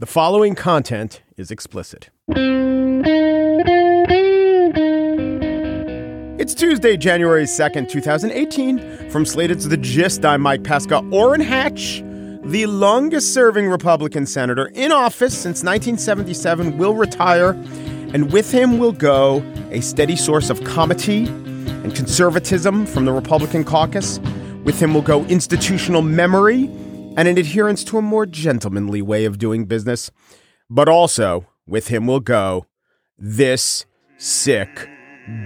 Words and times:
The 0.00 0.06
following 0.06 0.54
content 0.54 1.20
is 1.36 1.50
explicit. 1.50 2.08
It's 6.38 6.54
Tuesday, 6.54 6.96
January 6.96 7.44
2nd, 7.44 7.90
2018. 7.90 9.10
From 9.10 9.26
Slated 9.26 9.60
to 9.60 9.68
the 9.68 9.76
Gist, 9.76 10.24
I'm 10.24 10.40
Mike 10.40 10.64
Pesca. 10.64 11.06
Orrin 11.10 11.42
Hatch, 11.42 12.02
the 12.44 12.64
longest 12.64 13.34
serving 13.34 13.68
Republican 13.68 14.24
senator 14.24 14.68
in 14.68 14.90
office 14.90 15.34
since 15.34 15.62
1977, 15.62 16.78
will 16.78 16.94
retire, 16.94 17.50
and 18.14 18.32
with 18.32 18.50
him 18.50 18.78
will 18.78 18.92
go 18.92 19.44
a 19.70 19.82
steady 19.82 20.16
source 20.16 20.48
of 20.48 20.60
comity 20.60 21.26
and 21.26 21.94
conservatism 21.94 22.86
from 22.86 23.04
the 23.04 23.12
Republican 23.12 23.64
caucus. 23.64 24.18
With 24.64 24.80
him 24.80 24.94
will 24.94 25.02
go 25.02 25.26
institutional 25.26 26.00
memory 26.00 26.70
and 27.16 27.28
an 27.28 27.38
adherence 27.38 27.84
to 27.84 27.98
a 27.98 28.02
more 28.02 28.26
gentlemanly 28.26 29.02
way 29.02 29.24
of 29.24 29.38
doing 29.38 29.64
business. 29.64 30.10
But 30.68 30.88
also, 30.88 31.46
with 31.66 31.88
him 31.88 32.06
will 32.06 32.20
go 32.20 32.66
this 33.18 33.86
sick 34.18 34.88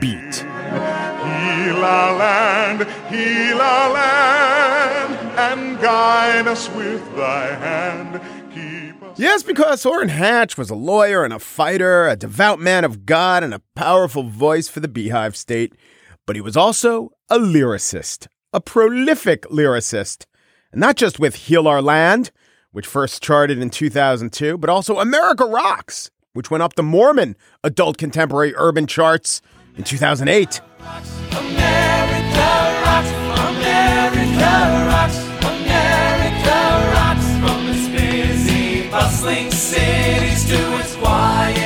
beat. 0.01 0.45
Our 1.85 2.16
land, 2.16 2.80
heal 3.11 3.61
our 3.61 3.93
land, 3.93 5.38
and 5.38 5.79
guide 5.83 6.47
us 6.47 6.71
with 6.71 7.05
thy 7.15 7.48
hand. 7.48 8.23
Keep 8.55 9.02
us. 9.02 9.19
Yes, 9.19 9.43
because 9.43 9.85
Orrin 9.85 10.09
Hatch 10.09 10.57
was 10.57 10.71
a 10.71 10.74
lawyer 10.74 11.24
and 11.24 11.33
a 11.35 11.38
fighter, 11.38 12.09
a 12.09 12.16
devout 12.16 12.59
man 12.59 12.85
of 12.85 13.05
God, 13.05 13.45
and 13.45 13.52
a 13.52 13.60
powerful 13.74 14.23
voice 14.23 14.66
for 14.66 14.80
the 14.80 14.88
Beehive 14.88 15.37
State. 15.37 15.74
But 16.27 16.37
he 16.37 16.41
was 16.41 16.57
also 16.57 17.10
a 17.29 17.38
lyricist, 17.38 18.29
a 18.55 18.62
prolific 18.62 19.43
lyricist. 19.43 20.24
And 20.74 20.80
not 20.80 20.96
just 20.96 21.20
with 21.20 21.37
Heal 21.37 21.69
Our 21.69 21.80
Land, 21.80 22.33
which 22.73 22.84
first 22.84 23.23
charted 23.23 23.60
in 23.60 23.70
2002, 23.70 24.59
but 24.59 24.69
also 24.69 24.98
America 24.98 25.45
Rocks, 25.45 26.10
which 26.32 26.51
went 26.51 26.65
up 26.65 26.74
the 26.74 26.82
Mormon 26.82 27.37
adult 27.62 27.96
contemporary 27.96 28.52
urban 28.57 28.88
charts 28.88 29.40
in 29.76 29.84
2008. 29.84 30.60
America 30.80 32.40
rocks, 32.82 33.09
America 33.54 34.51
rocks, 34.90 35.18
America 35.45 36.59
rocks 36.93 37.27
from 37.38 37.68
its 37.68 37.87
busy, 37.90 38.90
bustling 38.90 39.52
cities 39.52 40.49
to 40.49 40.80
its 40.80 40.96
quiet 40.96 41.63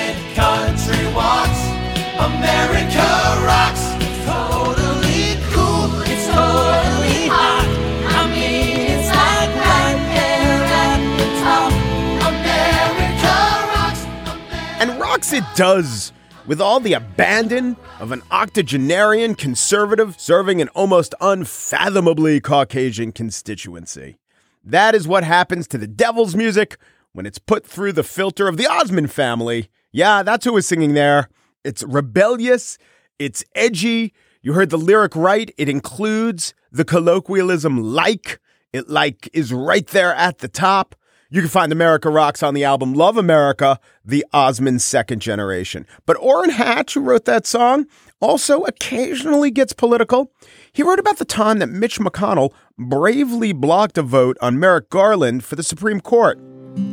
rocks 15.29 15.33
it 15.33 15.57
does 15.57 16.13
with 16.47 16.61
all 16.61 16.81
the 16.81 16.95
abandon 16.95 17.77
of 18.01 18.13
an 18.13 18.23
octogenarian 18.31 19.35
conservative 19.35 20.19
serving 20.19 20.63
an 20.63 20.69
almost 20.69 21.15
unfathomably 21.21 22.41
Caucasian 22.41 23.13
constituency. 23.13 24.19
That 24.65 24.95
is 24.95 25.07
what 25.07 25.25
happens 25.25 25.67
to 25.69 25.79
the 25.79 25.87
devil's 25.87 26.35
music 26.35 26.79
when 27.13 27.27
it's 27.27 27.39
put 27.39 27.67
through 27.67 27.93
the 27.93 28.03
filter 28.03 28.49
of 28.49 28.57
the 28.57 28.67
Osmond 28.67 29.11
family. 29.11 29.69
Yeah, 29.93 30.23
that's 30.23 30.45
who 30.45 30.55
was 30.55 30.67
singing 30.67 30.95
there. 30.95 31.29
It's 31.65 31.83
rebellious, 31.83 32.79
it's 33.19 33.45
edgy. 33.55 34.15
You 34.41 34.53
heard 34.55 34.71
the 34.71 34.79
lyric 34.79 35.15
right. 35.17 35.53
It 35.59 35.69
includes 35.69 36.55
the 36.71 36.85
colloquialism 36.85 37.83
like. 37.83 38.39
It 38.73 38.89
like 38.89 39.29
is 39.33 39.53
right 39.53 39.87
there 39.89 40.15
at 40.15 40.39
the 40.39 40.49
top. 40.49 40.95
You 41.31 41.43
can 41.43 41.51
find 41.51 41.73
America 41.73 42.09
Rocks 42.09 42.43
on 42.43 42.55
the 42.55 42.65
album 42.65 42.95
Love 42.95 43.19
America, 43.19 43.79
the 44.03 44.25
Osmond 44.33 44.81
second 44.81 45.21
generation. 45.21 45.87
But 46.07 46.17
Orrin 46.17 46.49
Hatch, 46.49 46.95
who 46.95 47.01
wrote 47.01 47.27
that 47.27 47.47
song, 47.47 47.85
also 48.19 48.63
occasionally 48.63 49.51
gets 49.51 49.75
political. 49.75 50.33
He 50.73 50.83
wrote 50.83 50.99
about 50.99 51.19
the 51.19 51.27
time 51.27 51.59
that 51.59 51.69
Mitch 51.69 52.01
McConnell 52.01 52.55
bravely 52.79 53.53
blocked 53.53 53.99
a 53.99 54.03
vote 54.03 54.39
on 54.41 54.59
Merrick 54.59 54.89
Garland 54.89 55.45
for 55.45 55.55
the 55.55 55.63
Supreme 55.63 56.01
Court. 56.01 56.39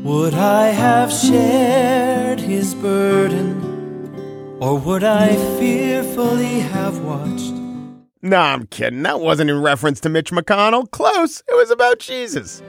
Would 0.03 0.33
I 0.33 0.67
have 0.67 1.13
shared 1.13 2.41
his 2.41 2.75
burden, 2.75 4.57
or 4.59 4.77
would 4.77 5.05
I 5.05 5.35
fearfully 5.57 6.59
have 6.59 6.99
watched? 6.99 7.53
Nah, 8.21 8.53
I'm 8.53 8.65
kidding. 8.67 9.03
That 9.03 9.21
wasn't 9.21 9.49
in 9.51 9.61
reference 9.61 10.01
to 10.01 10.09
Mitch 10.09 10.31
McConnell. 10.31 10.91
Close. 10.91 11.41
It 11.47 11.55
was 11.55 11.69
about 11.71 11.99
Jesus. 11.99 12.61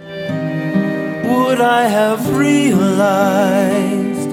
Would 1.28 1.60
I 1.60 1.88
have 1.88 2.37
realized 2.37 4.31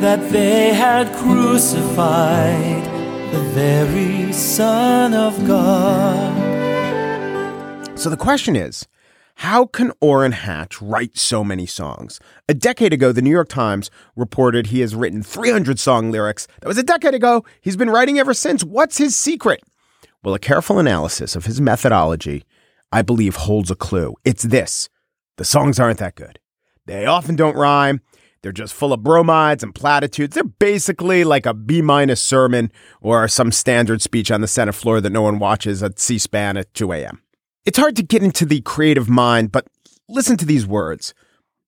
that 0.00 0.30
they 0.30 0.72
had 0.72 1.12
crucified 1.16 2.84
the 3.32 3.40
very 3.54 4.32
Son 4.32 5.14
of 5.14 5.46
God? 5.46 6.48
So 7.98 8.08
the 8.10 8.16
question 8.16 8.54
is, 8.54 8.86
how 9.36 9.66
can 9.66 9.92
Orrin 10.00 10.32
Hatch 10.32 10.82
write 10.82 11.16
so 11.16 11.42
many 11.44 11.64
songs? 11.64 12.20
A 12.48 12.54
decade 12.54 12.92
ago, 12.92 13.12
the 13.12 13.22
New 13.22 13.30
York 13.30 13.48
Times 13.48 13.90
reported 14.16 14.66
he 14.66 14.80
has 14.80 14.94
written 14.94 15.22
300 15.22 15.78
song 15.78 16.10
lyrics. 16.10 16.46
That 16.60 16.68
was 16.68 16.78
a 16.78 16.82
decade 16.82 17.14
ago. 17.14 17.44
He's 17.60 17.76
been 17.76 17.90
writing 17.90 18.18
ever 18.18 18.34
since. 18.34 18.64
What's 18.64 18.98
his 18.98 19.16
secret? 19.16 19.62
Well, 20.22 20.34
a 20.34 20.38
careful 20.40 20.78
analysis 20.78 21.36
of 21.36 21.46
his 21.46 21.60
methodology, 21.60 22.44
I 22.90 23.02
believe, 23.02 23.36
holds 23.36 23.70
a 23.70 23.76
clue. 23.76 24.16
It's 24.24 24.42
this 24.42 24.88
the 25.38 25.44
songs 25.44 25.80
aren't 25.80 26.00
that 26.00 26.16
good. 26.16 26.38
They 26.86 27.06
often 27.06 27.36
don't 27.36 27.56
rhyme. 27.56 28.02
They're 28.42 28.52
just 28.52 28.74
full 28.74 28.92
of 28.92 29.02
bromides 29.02 29.62
and 29.62 29.74
platitudes. 29.74 30.34
They're 30.34 30.44
basically 30.44 31.24
like 31.24 31.46
a 31.46 31.54
B 31.54 31.80
minus 31.80 32.20
sermon 32.20 32.70
or 33.00 33.26
some 33.28 33.50
standard 33.50 34.02
speech 34.02 34.30
on 34.30 34.40
the 34.40 34.46
Senate 34.46 34.74
floor 34.74 35.00
that 35.00 35.10
no 35.10 35.22
one 35.22 35.38
watches 35.38 35.82
at 35.82 35.98
C 35.98 36.18
SPAN 36.18 36.56
at 36.56 36.72
2 36.74 36.92
a.m. 36.92 37.22
It's 37.64 37.78
hard 37.78 37.96
to 37.96 38.02
get 38.02 38.22
into 38.22 38.44
the 38.44 38.60
creative 38.60 39.08
mind, 39.08 39.50
but 39.52 39.66
listen 40.08 40.36
to 40.38 40.46
these 40.46 40.66
words. 40.66 41.14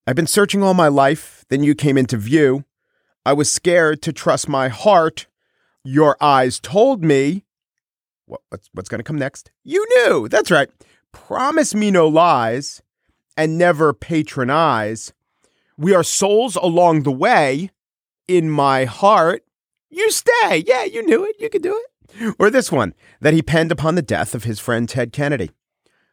I've 0.07 0.17
been 0.17 0.27
searching 0.27 0.63
all 0.63 0.75
my 0.75 0.89
life, 0.89 1.45
then 1.49 1.63
you 1.63 1.75
came 1.75 1.99
into 1.99 2.17
view. 2.17 2.65
I 3.25 3.33
was 3.33 3.53
scared 3.53 4.03
to 4.03 4.13
trust 4.13 4.49
my 4.49 4.69
heart. 4.69 5.27
Your 5.85 6.17
eyes 6.21 6.59
told 6.59 7.05
me. 7.05 7.45
What, 8.27 8.41
what's 8.49 8.69
what's 8.73 8.89
going 8.89 9.01
to 9.01 9.05
come 9.05 9.19
next? 9.19 9.51
You 9.65 9.85
knew. 9.97 10.29
That's 10.29 10.51
right. 10.51 10.69
Promise 11.13 11.75
me 11.75 11.91
no 11.91 12.09
lies 12.09 12.81
and 13.37 13.59
never 13.59 13.93
patronize. 13.93 15.13
We 15.77 15.95
are 15.95 16.03
souls 16.03 16.57
along 16.57 17.03
the 17.03 17.13
way. 17.13 17.71
In 18.29 18.49
my 18.51 18.85
heart, 18.85 19.45
you 19.89 20.11
stay. 20.11 20.63
Yeah, 20.67 20.85
you 20.85 21.05
knew 21.05 21.25
it. 21.25 21.37
You 21.41 21.51
could 21.51 21.63
do 21.63 21.77
it. 21.77 22.35
Or 22.39 22.51
this 22.51 22.71
one 22.71 22.95
that 23.21 23.35
he 23.35 23.43
penned 23.43 23.73
upon 23.73 23.95
the 23.95 24.03
death 24.03 24.35
of 24.35 24.45
his 24.45 24.61
friend 24.61 24.89
Ted 24.89 25.13
Kennedy. 25.13 25.51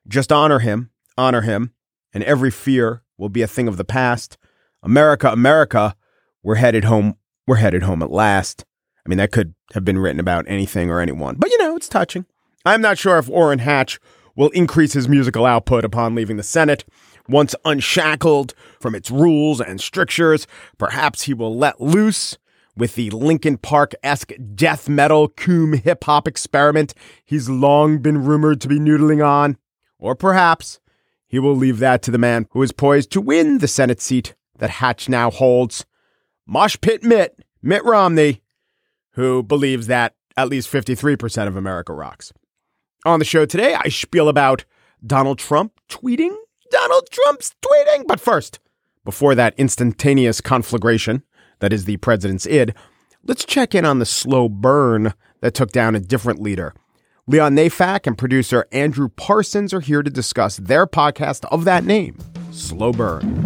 Just 0.07 0.31
honor 0.31 0.59
him, 0.59 0.89
honor 1.17 1.41
him, 1.41 1.73
and 2.13 2.23
every 2.23 2.49
fear 2.49 3.03
will 3.17 3.29
be 3.29 3.41
a 3.41 3.47
thing 3.47 3.67
of 3.67 3.77
the 3.77 3.83
past. 3.83 4.37
America, 4.81 5.29
America, 5.31 5.95
we're 6.43 6.55
headed 6.55 6.85
home. 6.85 7.17
We're 7.45 7.55
headed 7.55 7.83
home 7.83 8.01
at 8.01 8.11
last. 8.11 8.65
I 9.05 9.09
mean, 9.09 9.17
that 9.17 9.31
could 9.31 9.53
have 9.73 9.85
been 9.85 9.99
written 9.99 10.19
about 10.19 10.45
anything 10.47 10.89
or 10.89 10.99
anyone, 10.99 11.35
but 11.37 11.49
you 11.49 11.57
know, 11.59 11.75
it's 11.75 11.89
touching. 11.89 12.25
I'm 12.65 12.81
not 12.81 12.97
sure 12.97 13.17
if 13.17 13.29
Orrin 13.29 13.59
Hatch 13.59 13.99
will 14.35 14.49
increase 14.49 14.93
his 14.93 15.07
musical 15.07 15.45
output 15.45 15.85
upon 15.85 16.15
leaving 16.15 16.37
the 16.37 16.43
Senate. 16.43 16.85
Once 17.27 17.55
unshackled 17.65 18.53
from 18.79 18.95
its 18.95 19.11
rules 19.11 19.59
and 19.59 19.81
strictures, 19.81 20.47
perhaps 20.77 21.23
he 21.23 21.33
will 21.33 21.55
let 21.55 21.81
loose 21.81 22.37
with 22.75 22.95
the 22.95 23.09
Linkin 23.09 23.57
Park 23.57 23.93
esque 24.03 24.31
death 24.55 24.87
metal 24.87 25.29
coom 25.29 25.73
hip 25.73 26.03
hop 26.03 26.27
experiment 26.27 26.93
he's 27.25 27.49
long 27.49 27.97
been 27.97 28.23
rumored 28.23 28.61
to 28.61 28.67
be 28.67 28.79
noodling 28.79 29.25
on. 29.25 29.57
Or 29.99 30.15
perhaps 30.15 30.79
he 31.27 31.39
will 31.39 31.55
leave 31.55 31.79
that 31.79 32.01
to 32.03 32.11
the 32.11 32.17
man 32.17 32.47
who 32.51 32.61
is 32.61 32.71
poised 32.71 33.11
to 33.11 33.21
win 33.21 33.57
the 33.57 33.67
Senate 33.67 33.99
seat 33.99 34.35
that 34.59 34.69
Hatch 34.69 35.09
now 35.09 35.29
holds. 35.31 35.85
Mosh 36.45 36.77
Pit 36.79 37.03
Mitt, 37.03 37.39
Mitt 37.61 37.83
Romney, 37.83 38.41
who 39.11 39.43
believes 39.43 39.87
that 39.87 40.15
at 40.37 40.49
least 40.49 40.71
53% 40.71 41.47
of 41.47 41.55
America 41.55 41.93
rocks. 41.93 42.31
On 43.05 43.19
the 43.19 43.25
show 43.25 43.45
today, 43.45 43.73
I 43.73 43.89
spiel 43.89 44.29
about 44.29 44.63
Donald 45.05 45.39
Trump 45.39 45.73
tweeting, 45.89 46.35
Donald 46.69 47.09
Trump's 47.11 47.55
tweeting. 47.61 48.05
But 48.07 48.19
first, 48.19 48.59
before 49.05 49.35
that 49.35 49.53
instantaneous 49.57 50.41
conflagration 50.41 51.23
that 51.59 51.73
is 51.73 51.85
the 51.85 51.97
president's 51.97 52.45
id, 52.45 52.73
let's 53.23 53.45
check 53.45 53.73
in 53.73 53.85
on 53.85 53.99
the 53.99 54.05
slow 54.05 54.49
burn 54.49 55.13
that 55.41 55.53
took 55.53 55.71
down 55.71 55.95
a 55.95 55.99
different 55.99 56.41
leader. 56.41 56.73
Leon 57.27 57.55
Neyfakh 57.55 58.07
and 58.07 58.17
producer 58.17 58.65
Andrew 58.71 59.09
Parsons 59.09 59.73
are 59.73 59.81
here 59.81 60.01
to 60.01 60.09
discuss 60.09 60.57
their 60.57 60.87
podcast 60.87 61.45
of 61.51 61.65
that 61.65 61.83
name, 61.83 62.17
Slow 62.51 62.93
Burn. 62.93 63.45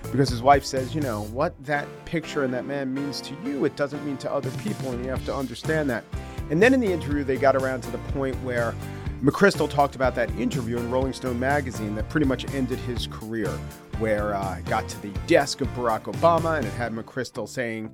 because 0.11 0.29
his 0.29 0.41
wife 0.41 0.65
says, 0.65 0.93
you 0.93 1.01
know, 1.01 1.23
what 1.25 1.53
that 1.63 1.87
picture 2.05 2.43
and 2.43 2.53
that 2.53 2.65
man 2.65 2.93
means 2.93 3.21
to 3.21 3.33
you, 3.43 3.63
it 3.65 3.75
doesn't 3.75 4.05
mean 4.05 4.17
to 4.17 4.31
other 4.31 4.51
people, 4.63 4.91
and 4.91 5.03
you 5.03 5.09
have 5.09 5.25
to 5.25 5.35
understand 5.35 5.89
that. 5.89 6.03
And 6.49 6.61
then 6.61 6.73
in 6.73 6.81
the 6.81 6.91
interview, 6.91 7.23
they 7.23 7.37
got 7.37 7.55
around 7.55 7.81
to 7.83 7.91
the 7.91 7.97
point 8.13 8.35
where 8.43 8.75
McChrystal 9.23 9.69
talked 9.69 9.95
about 9.95 10.15
that 10.15 10.29
interview 10.31 10.77
in 10.77 10.91
Rolling 10.91 11.13
Stone 11.13 11.39
magazine 11.39 11.95
that 11.95 12.09
pretty 12.09 12.25
much 12.25 12.51
ended 12.53 12.79
his 12.79 13.07
career, 13.07 13.49
where 13.99 14.35
uh, 14.35 14.59
got 14.65 14.89
to 14.89 15.01
the 15.01 15.11
desk 15.27 15.61
of 15.61 15.67
Barack 15.69 16.03
Obama 16.03 16.57
and 16.57 16.65
it 16.65 16.73
had 16.73 16.91
McChrystal 16.91 17.47
saying, 17.47 17.93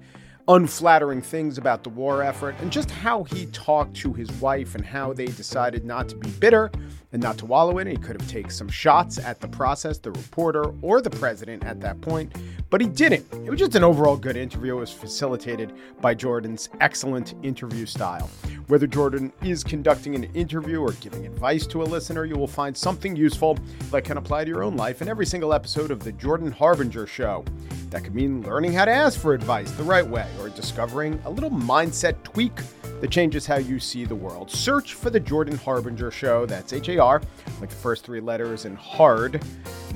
unflattering 0.50 1.22
things 1.22 1.58
about 1.58 1.84
the 1.84 1.90
war 1.90 2.24
effort 2.24 2.56
and 2.62 2.72
just 2.72 2.90
how 2.90 3.24
he 3.24 3.48
talked 3.48 3.94
to 3.96 4.14
his 4.14 4.32
wife 4.34 4.76
and 4.76 4.86
how 4.86 5.12
they 5.12 5.26
decided 5.26 5.84
not 5.84 6.08
to 6.08 6.16
be 6.16 6.30
bitter 6.32 6.72
and 7.12 7.22
not 7.22 7.38
to 7.38 7.46
wallow 7.46 7.80
in 7.80 7.88
it. 7.88 7.92
He 7.92 7.98
could 7.98 8.20
have 8.20 8.30
taken 8.30 8.52
some 8.52 8.70
shots 8.70 9.18
at 9.18 9.40
the 9.40 9.48
process, 9.48 9.98
the 9.98 10.12
reporter, 10.12 10.74
or 10.82 11.02
the 11.02 11.10
president 11.10 11.66
at 11.66 11.80
that 11.82 12.00
point, 12.02 12.34
but 12.70 12.82
he 12.82 12.88
didn't. 12.88 13.26
It 13.46 13.50
was 13.50 13.60
just 13.60 13.76
an 13.76 13.84
overall 13.84 14.18
good 14.18 14.38
interview. 14.38 14.78
It 14.78 14.80
was 14.82 14.92
facilitated 14.92 15.74
by 16.02 16.14
Jordan's 16.14 16.70
excellent 16.80 17.36
interview 17.44 17.86
style. 17.86 18.30
Whether 18.68 18.88
Jordan 18.88 19.32
is 19.44 19.64
conducting 19.64 20.16
an 20.16 20.26
interview 20.34 20.82
or 20.82 20.92
giving 20.94 21.26
advice 21.26 21.66
to 21.68 21.82
a 21.82 21.86
listener, 21.86 22.26
you 22.26 22.36
will 22.36 22.48
find 22.48 22.76
something 22.76 23.16
useful 23.16 23.58
that 23.92 24.04
can 24.04 24.18
apply 24.18 24.44
to 24.44 24.50
your 24.50 24.64
own 24.64 24.76
life 24.76 25.02
in 25.02 25.08
every 25.08 25.26
single 25.26 25.54
episode 25.54 25.92
of 25.92 26.04
The 26.04 26.12
Jordan 26.14 26.52
Harbinger 26.52 27.08
Show. 27.08 27.46
That 27.90 28.04
could 28.04 28.14
mean 28.16 28.42
learning 28.42 28.74
how 28.74 28.84
to 28.84 28.92
ask 28.92 29.18
for 29.20 29.34
advice 29.34 29.72
the 29.72 29.84
right 29.84 30.06
way 30.06 30.28
or 30.40 30.50
discovering 30.50 31.22
a 31.26 31.30
little 31.30 31.50
mindset 31.50 32.22
tweak 32.24 32.54
that 33.02 33.12
changes 33.12 33.46
how 33.46 33.58
you 33.58 33.80
see 33.80 34.06
the 34.06 34.16
world. 34.16 34.50
Search 34.50 34.94
for 34.94 35.10
The 35.10 35.20
Jordan 35.20 35.58
Harbinger 35.58 36.12
Show. 36.12 36.46
That's 36.46 36.74
H 36.74 36.90
A 36.90 36.98
R, 37.00 37.22
like 37.60 37.70
the 37.70 37.76
first 37.76 38.04
three 38.04 38.20
letters, 38.20 38.66
and 38.66 38.78
hard, 38.78 39.44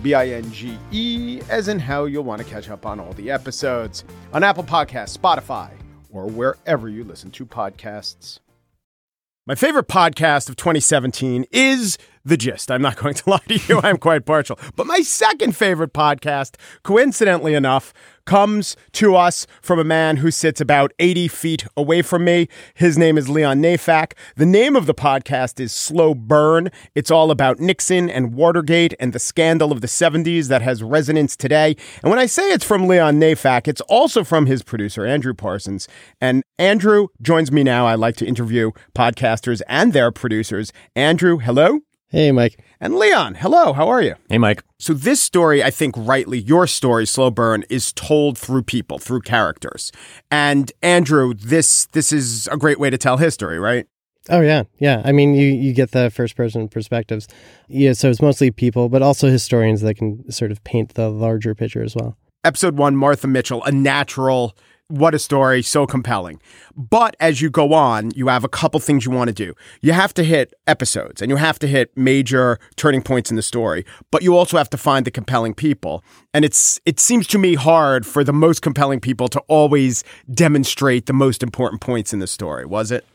B 0.01 0.13
I 0.13 0.29
N 0.29 0.51
G 0.51 0.77
E, 0.91 1.41
as 1.49 1.67
in 1.67 1.79
how 1.79 2.05
you'll 2.05 2.23
want 2.23 2.41
to 2.41 2.47
catch 2.47 2.69
up 2.69 2.85
on 2.85 2.99
all 2.99 3.13
the 3.13 3.31
episodes 3.31 4.03
on 4.33 4.43
Apple 4.43 4.63
Podcasts, 4.63 5.17
Spotify, 5.17 5.71
or 6.11 6.27
wherever 6.27 6.89
you 6.89 7.03
listen 7.03 7.31
to 7.31 7.45
podcasts. 7.45 8.39
My 9.47 9.55
favorite 9.55 9.88
podcast 9.88 10.49
of 10.49 10.55
2017 10.55 11.45
is 11.51 11.97
The 12.23 12.38
Gist. 12.38 12.71
I'm 12.71 12.81
not 12.81 12.95
going 13.01 13.13
to 13.15 13.29
lie 13.29 13.39
to 13.47 13.59
you, 13.68 13.79
I'm 13.83 13.97
quite 13.97 14.25
partial. 14.25 14.59
But 14.75 14.88
my 14.88 15.01
second 15.01 15.56
favorite 15.56 15.94
podcast, 15.94 16.56
coincidentally 16.83 17.53
enough, 17.53 17.94
comes 18.25 18.77
to 18.94 19.15
us 19.15 19.47
from 19.62 19.79
a 19.79 19.83
man 19.83 20.18
who 20.18 20.31
sits 20.31 20.62
about 20.62 20.94
80 21.00 21.27
feet 21.27 21.65
away 21.75 22.01
from 22.01 22.23
me. 22.23 22.47
His 22.73 22.97
name 22.97 23.18
is 23.18 23.29
Leon 23.29 23.62
Neyfakh. 23.62 24.13
The 24.35 24.45
name 24.45 24.75
of 24.75 24.85
the 24.85 24.94
podcast 24.94 25.59
is 25.59 25.71
Slow 25.71 26.13
Burn. 26.13 26.69
It's 26.95 27.12
all 27.12 27.31
about 27.31 27.59
Nixon 27.59 28.09
and 28.09 28.33
Watergate 28.33 28.94
and 29.00 29.13
the 29.13 29.19
scandal 29.19 29.71
of 29.71 29.81
the 29.81 29.88
70s 29.88 30.47
that 30.47 30.62
has 30.62 30.83
resonance 30.83 31.35
today. 31.35 31.75
And 32.03 32.09
when 32.09 32.19
I 32.19 32.25
say 32.25 32.51
it's 32.51 32.65
from 32.65 32.88
Leon 32.88 33.19
Neyfakh, 33.19 33.67
it's 33.67 33.81
also 33.81 34.24
from 34.24 34.45
his 34.45 34.63
producer, 34.63 35.06
Andrew 35.06 35.33
Parsons. 35.33 35.88
And 36.19 36.44
Andrew 36.59 37.07
joins 37.21 37.51
me 37.51 37.63
now. 37.63 37.88
I 37.88 37.95
like 37.95 38.15
to 38.17 38.25
interview 38.25 38.71
podcasters 38.95 39.62
and 39.67 39.94
their 39.94 40.12
producers. 40.12 40.71
Andrew, 40.95 41.39
hello. 41.39 41.81
Hey, 42.11 42.33
Mike. 42.33 42.61
And 42.81 42.95
Leon, 42.95 43.35
hello. 43.35 43.71
How 43.71 43.87
are 43.87 44.01
you? 44.01 44.15
Hey, 44.27 44.37
Mike. 44.37 44.65
So 44.77 44.93
this 44.93 45.21
story, 45.21 45.63
I 45.63 45.71
think 45.71 45.95
rightly, 45.97 46.39
your 46.39 46.67
story, 46.67 47.05
Slow 47.05 47.31
Burn, 47.31 47.63
is 47.69 47.93
told 47.93 48.37
through 48.37 48.63
people, 48.63 48.99
through 48.99 49.21
characters. 49.21 49.93
And 50.29 50.73
Andrew, 50.81 51.33
this 51.33 51.85
this 51.93 52.11
is 52.11 52.49
a 52.51 52.57
great 52.57 52.81
way 52.81 52.89
to 52.89 52.97
tell 52.97 53.15
history, 53.15 53.59
right? 53.59 53.87
Oh 54.29 54.41
yeah, 54.41 54.63
yeah. 54.77 55.01
I 55.05 55.13
mean, 55.13 55.35
you 55.35 55.47
you 55.47 55.71
get 55.73 55.91
the 55.91 56.09
first 56.09 56.35
person 56.35 56.67
perspectives. 56.67 57.29
Yeah, 57.69 57.93
so 57.93 58.09
it's 58.09 58.21
mostly 58.21 58.51
people, 58.51 58.89
but 58.89 59.01
also 59.01 59.29
historians 59.29 59.79
that 59.79 59.95
can 59.95 60.29
sort 60.29 60.51
of 60.51 60.61
paint 60.65 60.95
the 60.95 61.07
larger 61.07 61.55
picture 61.55 61.81
as 61.81 61.95
well. 61.95 62.17
Episode 62.43 62.77
one, 62.77 62.97
Martha 62.97 63.27
Mitchell, 63.27 63.63
a 63.63 63.71
natural. 63.71 64.57
What 64.91 65.15
a 65.15 65.19
story, 65.19 65.61
so 65.61 65.88
compelling. 65.88 66.41
But 66.75 67.15
as 67.21 67.41
you 67.41 67.49
go 67.49 67.71
on, 67.71 68.11
you 68.13 68.27
have 68.27 68.43
a 68.43 68.49
couple 68.49 68.77
things 68.81 69.05
you 69.05 69.11
want 69.11 69.29
to 69.29 69.33
do. 69.33 69.53
You 69.79 69.93
have 69.93 70.13
to 70.15 70.23
hit 70.25 70.53
episodes 70.67 71.21
and 71.21 71.29
you 71.31 71.38
have 71.38 71.57
to 71.59 71.67
hit 71.67 71.95
major 71.95 72.59
turning 72.75 73.01
points 73.01 73.29
in 73.29 73.38
the 73.38 73.41
story, 73.41 73.85
but 74.11 74.21
you 74.21 74.35
also 74.35 74.57
have 74.57 74.69
to 74.71 74.77
find 74.77 75.05
the 75.05 75.11
compelling 75.11 75.53
people. 75.53 76.03
And 76.33 76.43
it's 76.43 76.77
it 76.85 76.99
seems 76.99 77.25
to 77.27 77.38
me 77.38 77.55
hard 77.55 78.05
for 78.05 78.25
the 78.25 78.33
most 78.33 78.61
compelling 78.61 78.99
people 78.99 79.29
to 79.29 79.39
always 79.47 80.03
demonstrate 80.29 81.05
the 81.05 81.13
most 81.13 81.41
important 81.41 81.79
points 81.79 82.11
in 82.11 82.19
the 82.19 82.27
story, 82.27 82.65
was 82.65 82.91
it? 82.91 83.05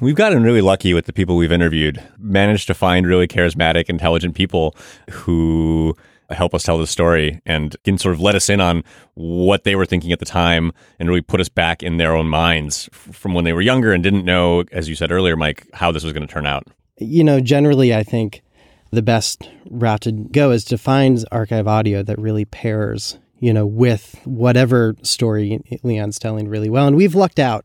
We've 0.00 0.16
gotten 0.16 0.42
really 0.42 0.62
lucky 0.62 0.94
with 0.94 1.06
the 1.06 1.12
people 1.12 1.36
we've 1.36 1.52
interviewed, 1.52 2.02
managed 2.18 2.66
to 2.66 2.74
find 2.74 3.06
really 3.06 3.28
charismatic, 3.28 3.88
intelligent 3.88 4.34
people 4.34 4.74
who 5.10 5.96
help 6.30 6.54
us 6.54 6.62
tell 6.62 6.78
the 6.78 6.86
story 6.86 7.40
and 7.44 7.76
can 7.84 7.98
sort 7.98 8.14
of 8.14 8.20
let 8.20 8.34
us 8.34 8.48
in 8.48 8.60
on 8.60 8.82
what 9.14 9.64
they 9.64 9.74
were 9.74 9.86
thinking 9.86 10.12
at 10.12 10.18
the 10.18 10.24
time 10.24 10.72
and 10.98 11.08
really 11.08 11.20
put 11.20 11.40
us 11.40 11.48
back 11.48 11.82
in 11.82 11.96
their 11.96 12.14
own 12.16 12.28
minds 12.28 12.88
from 12.92 13.34
when 13.34 13.44
they 13.44 13.52
were 13.52 13.60
younger 13.60 13.92
and 13.92 14.02
didn't 14.02 14.24
know, 14.24 14.64
as 14.72 14.88
you 14.88 14.94
said 14.94 15.12
earlier, 15.12 15.36
Mike, 15.36 15.66
how 15.74 15.92
this 15.92 16.04
was 16.04 16.12
going 16.12 16.26
to 16.26 16.32
turn 16.32 16.46
out. 16.46 16.66
You 16.98 17.24
know, 17.24 17.40
generally, 17.40 17.94
I 17.94 18.02
think 18.02 18.42
the 18.90 19.02
best 19.02 19.48
route 19.68 20.02
to 20.02 20.12
go 20.12 20.50
is 20.50 20.64
to 20.66 20.78
find 20.78 21.24
archive 21.30 21.66
audio 21.66 22.02
that 22.02 22.18
really 22.18 22.44
pairs, 22.44 23.18
you 23.40 23.52
know, 23.52 23.66
with 23.66 24.18
whatever 24.24 24.94
story 25.02 25.60
Leon's 25.82 26.18
telling 26.18 26.48
really 26.48 26.70
well. 26.70 26.86
And 26.86 26.96
we've 26.96 27.14
lucked 27.14 27.38
out. 27.38 27.64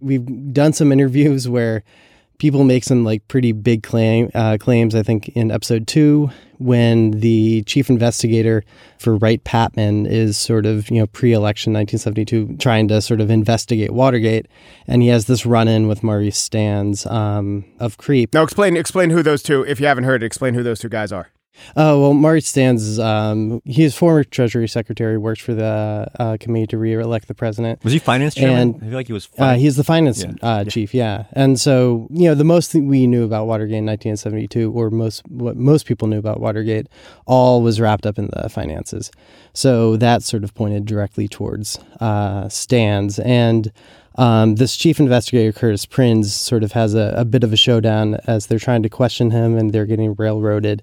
We've 0.00 0.52
done 0.52 0.72
some 0.72 0.90
interviews 0.90 1.48
where 1.48 1.84
people 2.42 2.64
make 2.64 2.82
some 2.82 3.04
like 3.04 3.26
pretty 3.28 3.52
big 3.52 3.84
claim 3.84 4.28
uh, 4.34 4.56
claims. 4.58 4.96
I 4.96 5.04
think 5.04 5.28
in 5.28 5.52
episode 5.52 5.86
two, 5.86 6.28
when 6.58 7.12
the 7.12 7.62
chief 7.62 7.88
investigator 7.88 8.64
for 8.98 9.16
Wright 9.16 9.42
Patman 9.44 10.06
is 10.06 10.36
sort 10.36 10.66
of 10.66 10.90
you 10.90 10.98
know 10.98 11.06
pre-election 11.06 11.72
1972, 11.72 12.56
trying 12.58 12.88
to 12.88 13.00
sort 13.00 13.20
of 13.20 13.30
investigate 13.30 13.92
Watergate, 13.92 14.48
and 14.88 15.02
he 15.02 15.08
has 15.08 15.26
this 15.26 15.46
run-in 15.46 15.86
with 15.86 16.02
Maurice 16.02 16.36
Stans 16.36 17.06
um, 17.06 17.64
of 17.78 17.96
Creep. 17.96 18.34
Now 18.34 18.42
explain 18.42 18.76
explain 18.76 19.10
who 19.10 19.22
those 19.22 19.44
two. 19.44 19.64
If 19.64 19.78
you 19.78 19.86
haven't 19.86 20.04
heard 20.04 20.24
it, 20.24 20.26
explain 20.26 20.54
who 20.54 20.64
those 20.64 20.80
two 20.80 20.88
guys 20.88 21.12
are. 21.12 21.28
Oh 21.76 22.00
well, 22.00 22.14
Marty 22.14 22.40
Stans 22.40 22.82
is 22.82 22.98
um, 22.98 23.60
he's 23.64 23.94
former 23.96 24.24
Treasury 24.24 24.68
Secretary, 24.68 25.18
works 25.18 25.40
for 25.40 25.54
the 25.54 26.08
uh, 26.18 26.36
committee 26.40 26.66
to 26.68 26.78
re-elect 26.78 27.28
the 27.28 27.34
president. 27.34 27.82
Was 27.84 27.92
he 27.92 27.98
finance 27.98 28.34
chairman? 28.34 28.74
And, 28.74 28.76
I 28.76 28.86
feel 28.86 28.94
like 28.94 29.06
he 29.06 29.12
was. 29.12 29.28
Uh, 29.38 29.54
he's 29.54 29.76
the 29.76 29.84
finance 29.84 30.22
Yeah. 30.22 30.32
uh, 30.42 30.64
chief, 30.64 30.94
yeah. 30.94 31.24
And 31.32 31.60
so, 31.60 32.08
you 32.10 32.28
know, 32.28 32.34
the 32.34 32.44
most 32.44 32.70
thing 32.72 32.88
we 32.88 33.06
knew 33.06 33.24
about 33.24 33.46
Watergate 33.46 33.78
in 33.78 33.86
1972, 33.86 34.72
or 34.72 34.90
most 34.90 35.26
what 35.28 35.56
most 35.56 35.86
people 35.86 36.08
knew 36.08 36.18
about 36.18 36.40
Watergate, 36.40 36.88
all 37.26 37.62
was 37.62 37.80
wrapped 37.80 38.06
up 38.06 38.18
in 38.18 38.28
the 38.32 38.48
finances. 38.48 39.10
So 39.52 39.96
that 39.98 40.22
sort 40.22 40.44
of 40.44 40.54
pointed 40.54 40.86
directly 40.86 41.28
towards 41.28 41.78
uh, 42.00 42.48
Stans. 42.48 43.18
And 43.18 43.70
um, 44.16 44.56
this 44.56 44.76
chief 44.76 44.98
investigator, 45.00 45.52
Curtis 45.52 45.86
Prins, 45.86 46.32
sort 46.34 46.62
of 46.64 46.72
has 46.72 46.94
a, 46.94 47.14
a 47.16 47.24
bit 47.24 47.44
of 47.44 47.52
a 47.52 47.56
showdown 47.56 48.16
as 48.26 48.46
they're 48.46 48.58
trying 48.58 48.82
to 48.82 48.88
question 48.90 49.30
him 49.30 49.56
and 49.56 49.72
they're 49.72 49.86
getting 49.86 50.14
railroaded. 50.14 50.82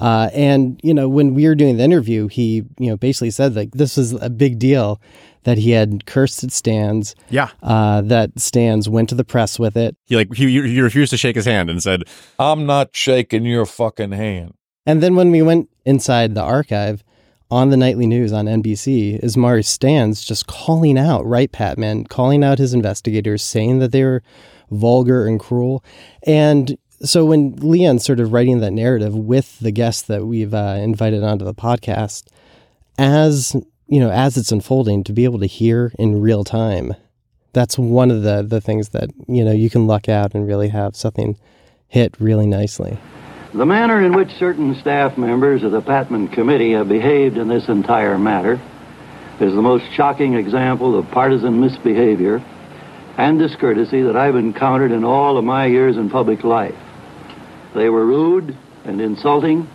Uh, 0.00 0.30
and 0.32 0.80
you 0.82 0.94
know, 0.94 1.08
when 1.08 1.34
we 1.34 1.46
were 1.46 1.54
doing 1.54 1.76
the 1.76 1.84
interview, 1.84 2.26
he 2.28 2.64
you 2.78 2.88
know 2.88 2.96
basically 2.96 3.30
said 3.30 3.54
like 3.54 3.70
this 3.72 3.96
was 3.96 4.12
a 4.12 4.30
big 4.30 4.58
deal 4.58 5.00
that 5.44 5.58
he 5.58 5.70
had 5.70 6.06
cursed 6.06 6.44
at 6.44 6.52
Stans. 6.52 7.14
Yeah. 7.30 7.50
Uh, 7.62 8.02
that 8.02 8.38
Stans 8.38 8.88
went 8.88 9.08
to 9.10 9.14
the 9.14 9.24
press 9.24 9.58
with 9.58 9.76
it, 9.76 9.96
he 10.06 10.16
like 10.16 10.34
he, 10.34 10.50
he 10.50 10.80
refused 10.80 11.10
to 11.10 11.16
shake 11.16 11.36
his 11.36 11.46
hand 11.46 11.70
and 11.70 11.82
said, 11.82 12.04
I'm 12.38 12.66
not 12.66 12.90
shaking 12.94 13.44
your 13.44 13.66
fucking 13.66 14.12
hand. 14.12 14.54
and 14.86 15.02
then 15.02 15.16
when 15.16 15.30
we 15.30 15.42
went 15.42 15.68
inside 15.84 16.34
the 16.34 16.42
archive 16.42 17.04
on 17.50 17.70
the 17.70 17.76
nightly 17.76 18.06
news 18.06 18.32
on 18.32 18.46
NBC, 18.46 19.18
is 19.18 19.36
Maurice 19.36 19.68
Stans 19.68 20.22
just 20.24 20.46
calling 20.46 20.96
out 20.96 21.26
Wright 21.26 21.50
Patman, 21.50 22.04
calling 22.04 22.44
out 22.44 22.58
his 22.58 22.72
investigators, 22.72 23.42
saying 23.42 23.80
that 23.80 23.90
they 23.92 24.04
were 24.04 24.22
vulgar 24.70 25.26
and 25.26 25.40
cruel, 25.40 25.84
and 26.22 26.76
so 27.02 27.24
when 27.24 27.56
Leon's 27.56 28.04
sort 28.04 28.20
of 28.20 28.32
writing 28.32 28.60
that 28.60 28.72
narrative 28.72 29.14
with 29.14 29.58
the 29.60 29.70
guests 29.70 30.02
that 30.02 30.26
we've 30.26 30.52
uh, 30.52 30.76
invited 30.78 31.24
onto 31.24 31.44
the 31.44 31.54
podcast, 31.54 32.24
as 32.98 33.56
you 33.86 33.98
know, 33.98 34.10
as 34.10 34.36
it's 34.36 34.52
unfolding, 34.52 35.02
to 35.04 35.12
be 35.12 35.24
able 35.24 35.40
to 35.40 35.46
hear 35.46 35.92
in 35.98 36.20
real 36.20 36.44
time, 36.44 36.94
that's 37.52 37.78
one 37.78 38.10
of 38.10 38.22
the 38.22 38.42
the 38.42 38.60
things 38.60 38.90
that 38.90 39.10
you 39.26 39.44
know 39.44 39.52
you 39.52 39.70
can 39.70 39.86
luck 39.86 40.08
out 40.08 40.34
and 40.34 40.46
really 40.46 40.68
have 40.68 40.94
something 40.94 41.38
hit 41.88 42.14
really 42.20 42.46
nicely. 42.46 42.98
The 43.54 43.66
manner 43.66 44.04
in 44.04 44.14
which 44.14 44.30
certain 44.38 44.76
staff 44.80 45.18
members 45.18 45.64
of 45.64 45.72
the 45.72 45.80
Patman 45.80 46.28
Committee 46.28 46.72
have 46.72 46.88
behaved 46.88 47.36
in 47.36 47.48
this 47.48 47.68
entire 47.68 48.16
matter 48.16 48.60
is 49.40 49.54
the 49.54 49.62
most 49.62 49.90
shocking 49.94 50.34
example 50.34 50.96
of 50.96 51.10
partisan 51.10 51.60
misbehavior 51.60 52.44
and 53.16 53.38
discourtesy 53.38 54.02
that 54.02 54.16
I've 54.16 54.36
encountered 54.36 54.92
in 54.92 55.02
all 55.02 55.36
of 55.36 55.44
my 55.44 55.66
years 55.66 55.96
in 55.96 56.10
public 56.10 56.44
life. 56.44 56.76
They 57.74 57.88
were 57.88 58.04
rude 58.04 58.56
and 58.84 59.00
insulting 59.00 59.68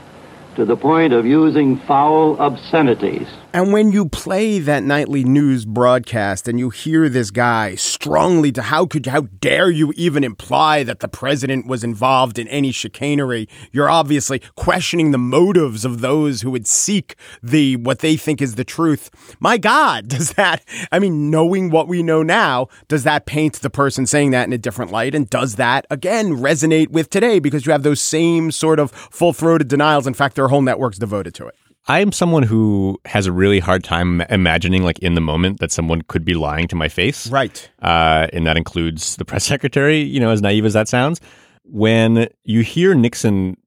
to 0.55 0.65
the 0.65 0.75
point 0.75 1.13
of 1.13 1.25
using 1.25 1.79
foul 1.87 2.37
obscenities. 2.37 3.27
And 3.55 3.71
when 3.71 3.93
you 3.93 4.09
play 4.09 4.59
that 4.59 4.83
nightly 4.83 5.23
news 5.23 5.63
broadcast 5.63 6.49
and 6.49 6.59
you 6.59 6.71
hear 6.71 7.07
this 7.07 7.31
guy 7.31 7.75
strongly 7.75 8.51
to 8.51 8.61
how 8.61 8.85
could 8.85 9.05
how 9.05 9.21
dare 9.39 9.71
you 9.71 9.93
even 9.95 10.25
imply 10.25 10.83
that 10.83 10.99
the 10.99 11.07
president 11.07 11.65
was 11.65 11.81
involved 11.81 12.37
in 12.37 12.49
any 12.49 12.73
chicanery, 12.73 13.47
you're 13.71 13.89
obviously 13.89 14.41
questioning 14.57 15.11
the 15.11 15.17
motives 15.17 15.85
of 15.85 16.01
those 16.01 16.41
who 16.41 16.51
would 16.51 16.67
seek 16.67 17.15
the 17.41 17.77
what 17.77 17.99
they 17.99 18.17
think 18.17 18.41
is 18.41 18.55
the 18.55 18.65
truth. 18.65 19.09
My 19.39 19.57
God, 19.57 20.07
does 20.09 20.33
that 20.33 20.61
I 20.91 20.99
mean, 20.99 21.29
knowing 21.29 21.69
what 21.69 21.87
we 21.87 22.03
know 22.03 22.23
now, 22.23 22.67
does 22.89 23.05
that 23.05 23.25
paint 23.25 23.61
the 23.61 23.69
person 23.69 24.05
saying 24.05 24.31
that 24.31 24.47
in 24.47 24.51
a 24.51 24.57
different 24.57 24.91
light? 24.91 25.15
And 25.15 25.29
does 25.29 25.55
that 25.55 25.87
again 25.89 26.33
resonate 26.33 26.89
with 26.89 27.09
today 27.09 27.39
because 27.39 27.65
you 27.65 27.71
have 27.71 27.83
those 27.83 28.01
same 28.01 28.51
sort 28.51 28.79
of 28.79 28.91
full 28.91 29.31
throated 29.31 29.69
denials? 29.69 30.07
In 30.07 30.13
fact, 30.13 30.35
there 30.35 30.43
are 30.43 30.49
whole 30.49 30.61
networks 30.61 30.97
devoted 30.97 31.33
to 31.35 31.47
it. 31.47 31.55
I'm 31.87 32.11
someone 32.11 32.43
who 32.43 32.99
has 33.05 33.27
a 33.27 33.31
really 33.31 33.59
hard 33.59 33.83
time 33.83 34.21
imagining, 34.21 34.83
like 34.83 34.99
in 34.99 35.13
the 35.13 35.21
moment, 35.21 35.59
that 35.59 35.71
someone 35.71 36.01
could 36.03 36.25
be 36.25 36.33
lying 36.33 36.67
to 36.69 36.75
my 36.75 36.89
face. 36.89 37.27
Right. 37.27 37.69
Uh, 37.81 38.27
and 38.33 38.47
that 38.47 38.57
includes 38.57 39.17
the 39.17 39.25
press 39.25 39.45
secretary, 39.53 39.99
you 40.01 40.19
know, 40.19 40.31
as 40.31 40.41
naive 40.41 40.65
as 40.65 40.73
that 40.73 40.87
sounds. 40.87 41.21
When 41.63 42.27
you 42.43 42.61
hear 42.61 42.93
Nixon 42.95 43.57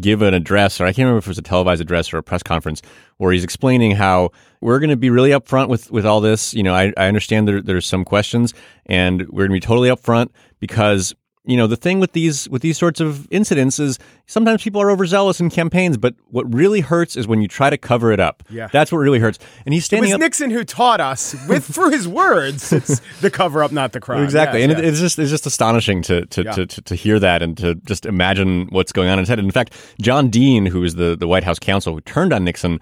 give 0.00 0.22
an 0.22 0.34
address, 0.34 0.80
or 0.80 0.84
I 0.84 0.88
can't 0.88 1.06
remember 1.06 1.18
if 1.18 1.26
it 1.26 1.30
was 1.30 1.38
a 1.38 1.42
televised 1.42 1.80
address 1.80 2.12
or 2.12 2.18
a 2.18 2.22
press 2.22 2.42
conference, 2.42 2.82
where 3.18 3.32
he's 3.32 3.44
explaining 3.44 3.92
how 3.92 4.30
we're 4.60 4.80
going 4.80 4.90
to 4.90 4.96
be 4.96 5.10
really 5.10 5.30
upfront 5.30 5.68
with, 5.68 5.90
with 5.90 6.04
all 6.04 6.20
this. 6.20 6.54
You 6.54 6.62
know, 6.62 6.74
I, 6.74 6.92
I 6.96 7.06
understand 7.06 7.46
there, 7.46 7.62
there's 7.62 7.86
some 7.86 8.04
questions, 8.04 8.54
and 8.86 9.20
we're 9.28 9.46
going 9.46 9.60
to 9.60 9.66
be 9.66 9.66
totally 9.66 9.88
upfront 9.88 10.30
because 10.58 11.14
you 11.46 11.56
know 11.56 11.66
the 11.66 11.76
thing 11.76 12.00
with 12.00 12.12
these 12.12 12.48
with 12.48 12.62
these 12.62 12.78
sorts 12.78 13.00
of 13.00 13.26
incidents 13.30 13.78
is 13.78 13.98
sometimes 14.26 14.62
people 14.62 14.80
are 14.80 14.90
overzealous 14.90 15.40
in 15.40 15.50
campaigns 15.50 15.96
but 15.98 16.14
what 16.30 16.52
really 16.54 16.80
hurts 16.80 17.16
is 17.16 17.26
when 17.26 17.42
you 17.42 17.48
try 17.48 17.68
to 17.68 17.76
cover 17.76 18.12
it 18.12 18.20
up 18.20 18.42
Yeah. 18.48 18.68
that's 18.72 18.90
what 18.90 18.98
really 18.98 19.18
hurts 19.18 19.38
and 19.66 19.74
he's 19.74 19.82
It 19.84 19.86
standing 19.86 20.08
was 20.10 20.14
up 20.14 20.20
Nixon 20.20 20.50
who 20.50 20.64
taught 20.64 21.00
us 21.00 21.34
with 21.48 21.64
through 21.64 21.90
his 21.90 22.08
words 22.08 22.72
it's 22.72 23.00
the 23.20 23.30
cover 23.30 23.62
up, 23.62 23.72
not 23.72 23.92
the 23.92 24.00
crime. 24.00 24.22
exactly 24.24 24.60
Yes, 24.60 24.70
and 24.70 24.78
yes. 24.78 24.80
It, 24.80 24.88
it's 24.88 25.00
just 25.00 25.18
it's 25.18 25.30
just 25.30 25.44
astonishing 25.46 26.00
to 26.02 26.24
to, 26.26 26.42
Yeah. 26.44 26.52
to 26.52 26.66
to 26.66 26.80
to 26.82 26.94
hear 26.94 27.18
that 27.20 27.42
and 27.42 27.56
to 27.58 27.74
just 27.74 28.06
imagine 28.06 28.66
what's 28.70 28.92
going 28.92 29.08
on 29.08 29.14
in 29.18 29.22
his 29.22 29.28
head 29.28 29.38
in 29.38 29.50
fact 29.50 29.74
john 30.00 30.30
dean 30.30 30.64
who 30.66 30.82
is 30.82 30.94
the 30.94 31.14
the 31.14 31.28
white 31.28 31.44
house 31.44 31.58
counsel 31.58 31.92
who 31.94 32.00
turned 32.00 32.32
on 32.32 32.44
nixon 32.44 32.80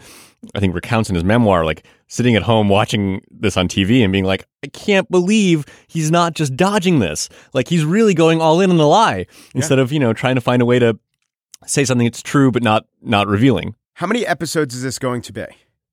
i 0.55 0.61
think 0.61 0.75
recounts 0.75 1.09
in 1.09 1.15
his 1.15 1.25
memoir 1.25 1.65
like 1.65 1.85
sitting 2.09 2.35
at 2.37 2.43
home 2.43 2.69
watching 2.69 3.23
this 3.31 3.57
on 3.57 3.69
tv 3.69 4.03
and 4.03 4.13
being 4.13 4.25
like 4.25 4.45
i 4.63 4.67
can't 4.69 5.11
believe 5.11 5.65
he's 5.89 6.11
not 6.11 6.35
just 6.35 6.57
dodging 6.57 6.99
this 6.99 7.29
like 7.55 7.69
he's 7.69 7.85
really 7.85 8.15
going 8.15 8.41
all 8.41 8.61
in 8.61 8.71
on 8.71 8.77
the 8.77 8.87
lie 8.87 9.27
instead 9.55 9.79
of 9.79 9.93
you 9.93 9.99
know 9.99 10.13
trying 10.13 10.35
to 10.35 10.41
find 10.41 10.61
a 10.63 10.65
way 10.67 10.79
to 10.79 10.99
say 11.67 11.85
something 11.85 12.07
that's 12.07 12.23
true 12.23 12.51
but 12.51 12.63
not 12.63 12.87
not 13.03 13.27
revealing 13.29 13.75
How 13.95 14.07
many 14.07 14.27
episodes 14.27 14.75
is 14.75 14.83
this 14.83 14.99
going 14.99 15.23
to 15.23 15.33
be? 15.33 15.45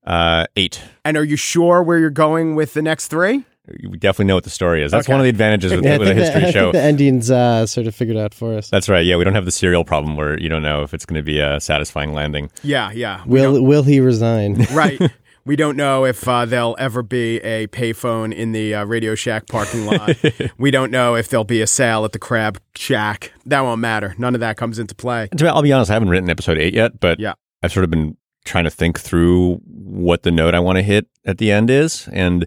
uh 0.05 0.45
eight 0.55 0.81
And 1.05 1.17
are 1.17 1.23
you 1.23 1.35
sure 1.35 1.83
where 1.83 1.99
you're 1.99 2.09
going 2.09 2.55
with 2.55 2.73
the 2.73 2.81
next 2.81 3.07
three? 3.07 3.43
We 3.89 3.97
definitely 3.97 4.25
know 4.25 4.35
what 4.35 4.43
the 4.43 4.49
story 4.49 4.83
is 4.83 4.91
that's 4.91 5.07
Okay. 5.07 5.13
one 5.13 5.19
of 5.19 5.23
the 5.25 5.29
advantages 5.29 5.71
with, 5.73 5.83
Yeah, 5.83 5.97
with 5.97 6.07
a 6.09 6.13
history 6.13 6.45
I 6.45 6.51
show 6.51 6.71
the 6.71 6.81
ending's 6.81 7.29
uh, 7.31 7.65
sort 7.65 7.87
of 7.87 7.95
figured 7.95 8.17
out 8.17 8.33
for 8.33 8.55
us. 8.57 8.69
That's 8.69 8.89
right. 8.89 9.05
Yeah, 9.05 9.17
we 9.17 9.23
don't 9.23 9.35
have 9.35 9.45
the 9.45 9.51
serial 9.51 9.83
problem 9.83 10.15
where 10.15 10.39
you 10.39 10.49
don't 10.49 10.61
know 10.63 10.83
if 10.83 10.93
it's 10.93 11.05
going 11.05 11.19
to 11.19 11.23
be 11.23 11.39
a 11.39 11.59
satisfying 11.59 12.13
landing. 12.13 12.49
Yeah, 12.63 12.91
yeah. 12.91 13.23
Will 13.25 13.63
Will 13.63 13.83
he 13.83 13.99
resign? 13.99 14.65
right. 14.73 14.99
We 15.45 15.55
don't 15.55 15.77
know 15.77 16.05
if 16.05 16.27
uh, 16.27 16.45
there'll 16.45 16.75
ever 16.77 17.01
be 17.01 17.37
a 17.37 17.65
payphone 17.67 18.31
in 18.35 18.51
the 18.51 18.75
uh, 18.75 18.85
Radio 18.85 19.15
Shack 19.15 19.47
parking 19.47 19.85
lot. 19.87 20.15
we 20.59 20.69
don't 20.69 20.91
know 20.91 21.15
if 21.15 21.29
there'll 21.29 21.43
be 21.43 21.61
a 21.61 21.65
sale 21.65 22.05
at 22.05 22.11
the 22.11 22.19
Crab 22.19 22.59
Shack. 22.75 23.31
That 23.47 23.61
won't 23.61 23.81
matter. 23.81 24.13
None 24.19 24.35
of 24.35 24.41
that 24.41 24.57
comes 24.57 24.77
into 24.77 24.93
play. 24.93 25.27
And 25.31 25.39
to 25.39 25.45
be- 25.45 25.49
I'll 25.49 25.63
be 25.63 25.71
honest, 25.73 25.89
I 25.89 25.95
haven't 25.95 26.09
written 26.09 26.29
episode 26.29 26.59
eight 26.59 26.75
yet, 26.75 26.99
but 26.99 27.19
Yeah. 27.19 27.33
I've 27.63 27.71
sort 27.71 27.83
of 27.83 27.89
been 27.89 28.15
trying 28.45 28.65
to 28.65 28.69
think 28.69 28.99
through 28.99 29.55
what 29.65 30.21
the 30.21 30.29
note 30.29 30.53
I 30.53 30.59
want 30.59 30.75
to 30.75 30.83
hit 30.83 31.07
at 31.25 31.39
the 31.39 31.51
end 31.51 31.71
is, 31.71 32.07
and 32.11 32.45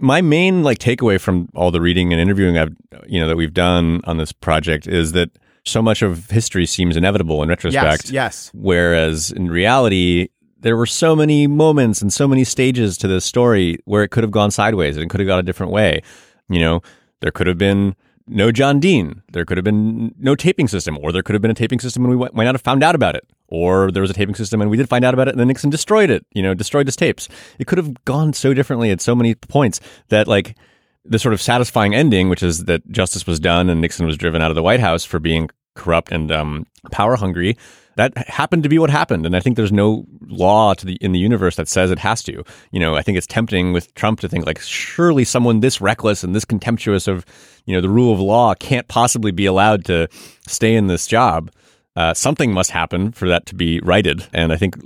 my 0.00 0.20
main 0.20 0.62
like 0.62 0.78
takeaway 0.78 1.20
from 1.20 1.48
all 1.54 1.70
the 1.70 1.80
reading 1.80 2.12
and 2.12 2.20
interviewing 2.20 2.58
I've 2.58 2.74
you 3.06 3.20
know 3.20 3.28
that 3.28 3.36
we've 3.36 3.54
done 3.54 4.00
on 4.04 4.16
this 4.16 4.32
project 4.32 4.86
is 4.86 5.12
that 5.12 5.30
so 5.64 5.82
much 5.82 6.02
of 6.02 6.30
history 6.30 6.66
seems 6.66 6.96
inevitable 6.96 7.42
in 7.42 7.48
retrospect. 7.48 8.04
Yes, 8.06 8.12
yes. 8.12 8.50
Whereas 8.54 9.30
in 9.30 9.50
reality, 9.50 10.28
there 10.58 10.76
were 10.76 10.86
so 10.86 11.14
many 11.14 11.46
moments 11.46 12.00
and 12.00 12.12
so 12.12 12.26
many 12.26 12.44
stages 12.44 12.96
to 12.98 13.08
this 13.08 13.24
story 13.24 13.78
where 13.84 14.02
it 14.02 14.08
could 14.08 14.24
have 14.24 14.30
gone 14.30 14.50
sideways 14.50 14.96
and 14.96 15.04
it 15.04 15.10
could 15.10 15.20
have 15.20 15.26
gone 15.26 15.38
a 15.38 15.42
different 15.42 15.72
way. 15.72 16.02
You 16.48 16.60
know, 16.60 16.82
there 17.20 17.30
could 17.30 17.46
have 17.46 17.58
been 17.58 17.94
no 18.30 18.52
John 18.52 18.80
Dean. 18.80 19.22
There 19.32 19.44
could 19.44 19.58
have 19.58 19.64
been 19.64 20.14
no 20.18 20.34
taping 20.34 20.68
system, 20.68 20.96
or 20.98 21.12
there 21.12 21.22
could 21.22 21.34
have 21.34 21.42
been 21.42 21.50
a 21.50 21.54
taping 21.54 21.80
system 21.80 22.04
and 22.04 22.18
we 22.18 22.28
might 22.32 22.44
not 22.44 22.54
have 22.54 22.62
found 22.62 22.82
out 22.82 22.94
about 22.94 23.16
it. 23.16 23.26
Or 23.48 23.90
there 23.90 24.00
was 24.00 24.10
a 24.10 24.14
taping 24.14 24.36
system 24.36 24.60
and 24.60 24.70
we 24.70 24.76
did 24.76 24.88
find 24.88 25.04
out 25.04 25.12
about 25.12 25.28
it 25.28 25.32
and 25.32 25.40
then 25.40 25.48
Nixon 25.48 25.70
destroyed 25.70 26.08
it, 26.08 26.24
you 26.32 26.42
know, 26.42 26.54
destroyed 26.54 26.86
his 26.86 26.96
tapes. 26.96 27.28
It 27.58 27.66
could 27.66 27.78
have 27.78 28.04
gone 28.04 28.32
so 28.32 28.54
differently 28.54 28.90
at 28.90 29.00
so 29.00 29.14
many 29.14 29.34
points 29.34 29.80
that 30.08 30.28
like 30.28 30.56
the 31.04 31.18
sort 31.18 31.34
of 31.34 31.42
satisfying 31.42 31.94
ending, 31.94 32.28
which 32.28 32.42
is 32.42 32.64
that 32.66 32.88
justice 32.90 33.26
was 33.26 33.40
done 33.40 33.68
and 33.68 33.80
Nixon 33.80 34.06
was 34.06 34.16
driven 34.16 34.40
out 34.40 34.50
of 34.50 34.54
the 34.54 34.62
White 34.62 34.80
House 34.80 35.04
for 35.04 35.18
being 35.18 35.50
corrupt 35.74 36.12
and 36.12 36.30
um, 36.30 36.66
power 36.92 37.16
hungry. 37.16 37.56
That 37.96 38.16
happened 38.28 38.62
to 38.62 38.68
be 38.68 38.78
what 38.78 38.90
happened, 38.90 39.26
and 39.26 39.36
I 39.36 39.40
think 39.40 39.56
there's 39.56 39.72
no 39.72 40.06
law 40.26 40.74
to 40.74 40.86
the 40.86 40.96
in 41.00 41.12
the 41.12 41.18
universe 41.18 41.56
that 41.56 41.68
says 41.68 41.90
it 41.90 41.98
has 41.98 42.22
to. 42.24 42.44
You 42.70 42.80
know, 42.80 42.94
I 42.94 43.02
think 43.02 43.18
it's 43.18 43.26
tempting 43.26 43.72
with 43.72 43.92
Trump 43.94 44.20
to 44.20 44.28
think 44.28 44.46
like, 44.46 44.60
surely 44.60 45.24
someone 45.24 45.60
this 45.60 45.80
reckless 45.80 46.22
and 46.24 46.34
this 46.34 46.44
contemptuous 46.44 47.08
of, 47.08 47.26
you 47.66 47.74
know, 47.74 47.80
the 47.80 47.88
rule 47.88 48.12
of 48.12 48.20
law 48.20 48.54
can't 48.54 48.88
possibly 48.88 49.32
be 49.32 49.46
allowed 49.46 49.84
to 49.86 50.08
stay 50.46 50.74
in 50.74 50.86
this 50.86 51.06
job. 51.06 51.50
Uh, 51.96 52.14
something 52.14 52.52
must 52.52 52.70
happen 52.70 53.12
for 53.12 53.28
that 53.28 53.46
to 53.46 53.54
be 53.54 53.80
righted, 53.80 54.26
and 54.32 54.52
I 54.52 54.56
think 54.56 54.76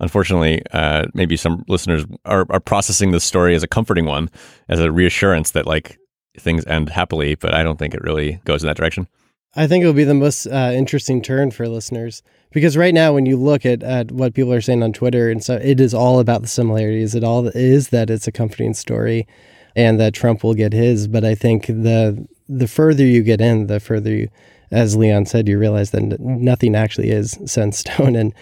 unfortunately, 0.00 0.62
uh, 0.72 1.06
maybe 1.14 1.36
some 1.36 1.64
listeners 1.68 2.04
are, 2.24 2.46
are 2.50 2.60
processing 2.60 3.12
this 3.12 3.24
story 3.24 3.54
as 3.54 3.62
a 3.62 3.68
comforting 3.68 4.04
one, 4.04 4.30
as 4.68 4.80
a 4.80 4.92
reassurance 4.92 5.52
that 5.52 5.66
like 5.66 5.98
things 6.38 6.66
end 6.66 6.90
happily. 6.90 7.34
But 7.34 7.54
I 7.54 7.62
don't 7.62 7.78
think 7.78 7.94
it 7.94 8.02
really 8.02 8.40
goes 8.44 8.62
in 8.62 8.66
that 8.66 8.76
direction. 8.76 9.08
I 9.56 9.66
think 9.66 9.82
it 9.82 9.86
will 9.86 9.94
be 9.94 10.04
the 10.04 10.14
most 10.14 10.46
uh, 10.46 10.70
interesting 10.74 11.22
turn 11.22 11.50
for 11.50 11.66
listeners 11.66 12.22
because 12.52 12.76
right 12.76 12.94
now, 12.94 13.12
when 13.12 13.26
you 13.26 13.36
look 13.36 13.66
at, 13.66 13.82
at 13.82 14.12
what 14.12 14.34
people 14.34 14.52
are 14.52 14.60
saying 14.60 14.82
on 14.82 14.92
Twitter 14.92 15.30
and 15.30 15.42
so, 15.42 15.56
it 15.56 15.80
is 15.80 15.92
all 15.92 16.20
about 16.20 16.42
the 16.42 16.48
similarities. 16.48 17.14
It 17.14 17.24
all 17.24 17.48
is 17.48 17.88
that 17.88 18.08
it's 18.10 18.26
a 18.26 18.32
comforting 18.32 18.74
story, 18.74 19.26
and 19.74 19.98
that 20.00 20.14
Trump 20.14 20.44
will 20.44 20.54
get 20.54 20.72
his. 20.72 21.08
But 21.08 21.24
I 21.24 21.34
think 21.34 21.66
the 21.66 22.26
the 22.48 22.68
further 22.68 23.04
you 23.04 23.22
get 23.22 23.40
in, 23.40 23.66
the 23.66 23.80
further 23.80 24.10
you, 24.10 24.28
as 24.70 24.96
Leon 24.96 25.26
said, 25.26 25.48
you 25.48 25.58
realize 25.58 25.90
that 25.90 26.20
nothing 26.20 26.74
actually 26.74 27.10
is 27.10 27.38
set 27.46 27.64
in 27.64 27.72
stone, 27.72 28.16
and 28.16 28.34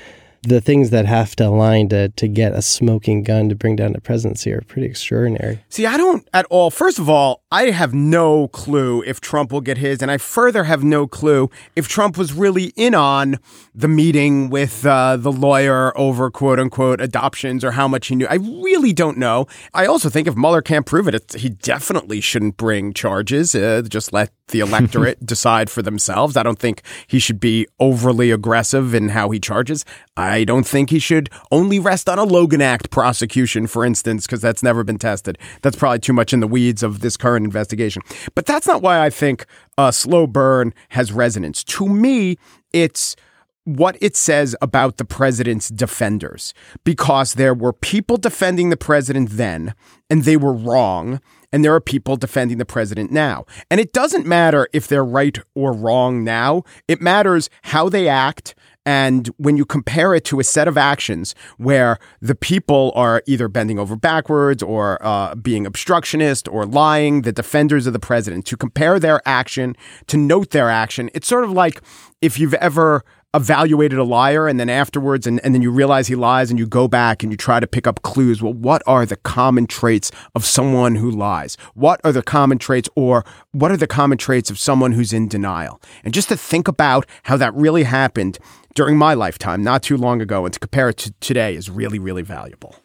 the 0.45 0.61
things 0.61 0.91
that 0.91 1.07
have 1.07 1.37
to 1.37 1.47
align 1.47 1.89
to 1.91 2.09
to 2.11 2.29
get 2.29 2.53
a 2.53 2.63
smoking 2.63 3.23
gun 3.23 3.49
to 3.49 3.55
bring 3.55 3.77
down 3.77 3.93
the 3.93 4.01
presidency 4.01 4.53
are 4.53 4.61
pretty 4.63 4.87
extraordinary. 4.87 5.63
See, 5.69 5.87
I 5.87 5.97
don't 5.97 6.27
at 6.33 6.47
all. 6.51 6.71
First 6.71 6.99
of 6.99 7.09
all, 7.09 7.43
I 7.51 7.71
have 7.71 7.95
no 7.95 8.49
clue 8.49 9.03
if 9.03 9.21
Trump 9.21 9.53
will 9.53 9.61
get 9.61 9.79
his, 9.79 10.03
and 10.03 10.11
I 10.11 10.19
further 10.19 10.65
have 10.65 10.85
no 10.85 11.07
clue 11.07 11.51
if 11.77 11.89
Trump 11.89 12.17
was 12.17 12.33
really 12.33 12.73
in 12.77 12.95
on 12.95 13.39
the 13.75 13.89
meeting 13.89 14.51
with 14.51 14.85
uh, 14.87 15.17
the 15.17 15.33
lawyer 15.33 15.97
over 15.99 16.31
quote 16.31 16.59
unquote 16.59 17.01
adoptions 17.01 17.65
or 17.65 17.73
how 17.73 17.89
much 17.89 18.09
he 18.09 18.15
knew. 18.15 18.27
I 18.27 18.35
really 18.35 18.93
don't 18.93 19.19
know. 19.19 19.47
I 19.73 19.87
also 19.87 20.09
think 20.09 20.29
if 20.29 20.37
Mueller 20.37 20.63
can't 20.63 20.87
prove 20.87 21.09
it, 21.09 21.35
he 21.35 21.49
definitely 21.49 22.21
shouldn't 22.21 22.57
bring 22.57 22.93
charges. 22.93 23.55
Uh, 23.55 23.83
just 23.89 24.13
let 24.13 24.31
the 24.49 24.61
electorate 24.61 25.25
decide 25.27 25.71
for 25.71 25.83
themselves. 25.83 26.37
I 26.37 26.43
don't 26.43 26.59
think 26.59 26.83
he 27.07 27.19
should 27.19 27.41
be 27.41 27.67
overly 27.81 28.31
aggressive 28.31 28.95
in 28.95 29.11
how 29.11 29.31
he 29.31 29.41
charges. 29.41 29.85
I 30.17 30.45
don't 30.45 30.67
think 30.67 30.91
he 30.91 30.99
should 30.99 31.31
only 31.51 31.79
rest 31.79 32.09
on 32.09 32.19
a 32.19 32.25
Logan 32.25 32.63
Act 32.63 32.91
prosecution, 32.91 33.67
for 33.67 33.85
instance, 33.85 34.27
because 34.27 34.41
that's 34.41 34.63
never 34.63 34.85
been 34.85 34.99
tested. 34.99 35.39
That's 35.63 35.77
probably 35.77 36.01
too 36.01 36.13
much 36.13 36.33
in 36.33 36.41
the 36.41 36.49
weeds 36.49 36.83
of 36.83 37.01
this 37.01 37.17
current 37.17 37.45
investigation. 37.45 38.03
But 38.35 38.47
that's 38.47 38.67
not 38.67 38.83
why 38.83 39.05
I 39.05 39.11
think 39.11 39.47
a 39.79 39.93
slow 39.93 40.27
burn 40.27 40.75
has 40.91 41.13
resonance. 41.13 41.65
To 41.65 41.89
me, 41.89 42.37
it's 42.73 43.17
what 43.65 43.97
it 44.01 44.15
says 44.15 44.55
about 44.61 44.99
the 44.99 45.05
president's 45.05 45.69
defenders 45.69 46.53
because 46.85 47.35
there 47.35 47.55
were 47.55 47.73
people 47.73 48.19
defending 48.19 48.69
the 48.69 48.77
president 48.77 49.31
then 49.31 49.75
and 50.11 50.25
they 50.25 50.37
were 50.37 50.53
wrong 50.53 51.21
and 51.55 51.65
there 51.65 51.73
are 51.73 51.81
people 51.81 52.17
defending 52.17 52.59
the 52.59 52.65
president 52.65 53.13
now. 53.13 53.47
And 53.71 53.81
it 53.81 53.93
doesn't 53.93 54.27
matter 54.27 54.67
if 54.73 54.89
they're 54.89 55.05
right 55.05 55.39
or 55.55 55.73
wrong 55.73 56.25
now. 56.25 56.65
It 56.89 57.01
matters 57.01 57.49
how 57.63 57.89
they 57.89 58.09
act. 58.09 58.57
And 58.85 59.29
when 59.37 59.57
you 59.57 59.65
compare 59.65 60.17
it 60.17 60.25
to 60.25 60.41
a 60.41 60.45
set 60.45 60.67
of 60.67 60.77
actions 60.77 61.33
where 61.57 62.01
the 62.21 62.35
people 62.35 62.91
are 62.97 63.23
either 63.27 63.47
bending 63.47 63.79
over 63.79 63.95
backwards 63.95 64.65
or 64.65 64.99
uh, 65.01 65.37
being 65.37 65.65
obstructionist 65.65 66.49
or 66.49 66.67
lying, 66.67 67.23
the 67.23 67.31
defenders 67.31 67.87
of 67.87 67.93
the 67.93 68.01
president, 68.01 68.47
to 68.47 68.57
compare 68.57 68.99
their 68.99 69.21
action, 69.25 69.77
to 70.09 70.17
note 70.17 70.51
their 70.51 70.69
action, 70.69 71.09
it's 71.15 71.29
sort 71.29 71.45
of 71.45 71.53
like 71.53 71.81
if 72.21 72.37
you've 72.37 72.55
ever 72.55 73.05
evaluated 73.35 73.99
a 73.99 74.05
liar 74.05 74.47
and 74.47 74.61
then 74.61 74.71
afterwards 74.71 75.27
and, 75.27 75.45
and 75.45 75.55
then 75.55 75.61
you 75.61 75.71
realize 75.71 76.07
he 76.07 76.15
lies 76.15 76.51
and 76.51 76.59
you 76.59 76.67
go 76.67 76.87
back 76.87 77.23
and 77.23 77.33
you 77.33 77.37
try 77.37 77.59
to 77.59 77.67
pick 77.67 77.87
up 77.87 78.03
clues. 78.03 78.41
Well 78.41 78.55
what 78.55 78.83
are 78.87 79.05
the 79.05 79.17
common 79.17 79.67
traits 79.67 80.11
of 80.35 80.45
someone 80.45 80.95
who 80.95 81.11
lies? 81.11 81.57
What 81.75 82.01
are 82.05 82.13
the 82.13 82.23
common 82.23 82.59
traits 82.59 82.89
or 82.95 83.25
what 83.53 83.71
are 83.71 83.77
the 83.77 83.87
common 83.87 84.19
traits 84.19 84.51
of 84.51 84.59
someone 84.59 84.93
who's 84.93 85.13
in 85.13 85.29
denial? 85.29 85.81
And 86.05 86.15
just 86.15 86.29
to 86.29 86.37
think 86.37 86.69
about 86.69 87.07
how 87.25 87.37
that 87.37 87.53
really 87.55 87.83
happened 87.83 88.39
during 88.75 88.97
my 88.97 89.15
lifetime 89.15 89.63
not 89.63 89.83
too 89.83 89.97
long 89.97 90.23
ago 90.23 90.45
and 90.45 90.55
to 90.55 90.61
compare 90.61 90.89
it 90.89 90.97
to 90.99 91.13
today 91.21 91.57
is 91.57 91.69
really 91.69 91.99
really 91.99 92.23
valuable. 92.23 92.77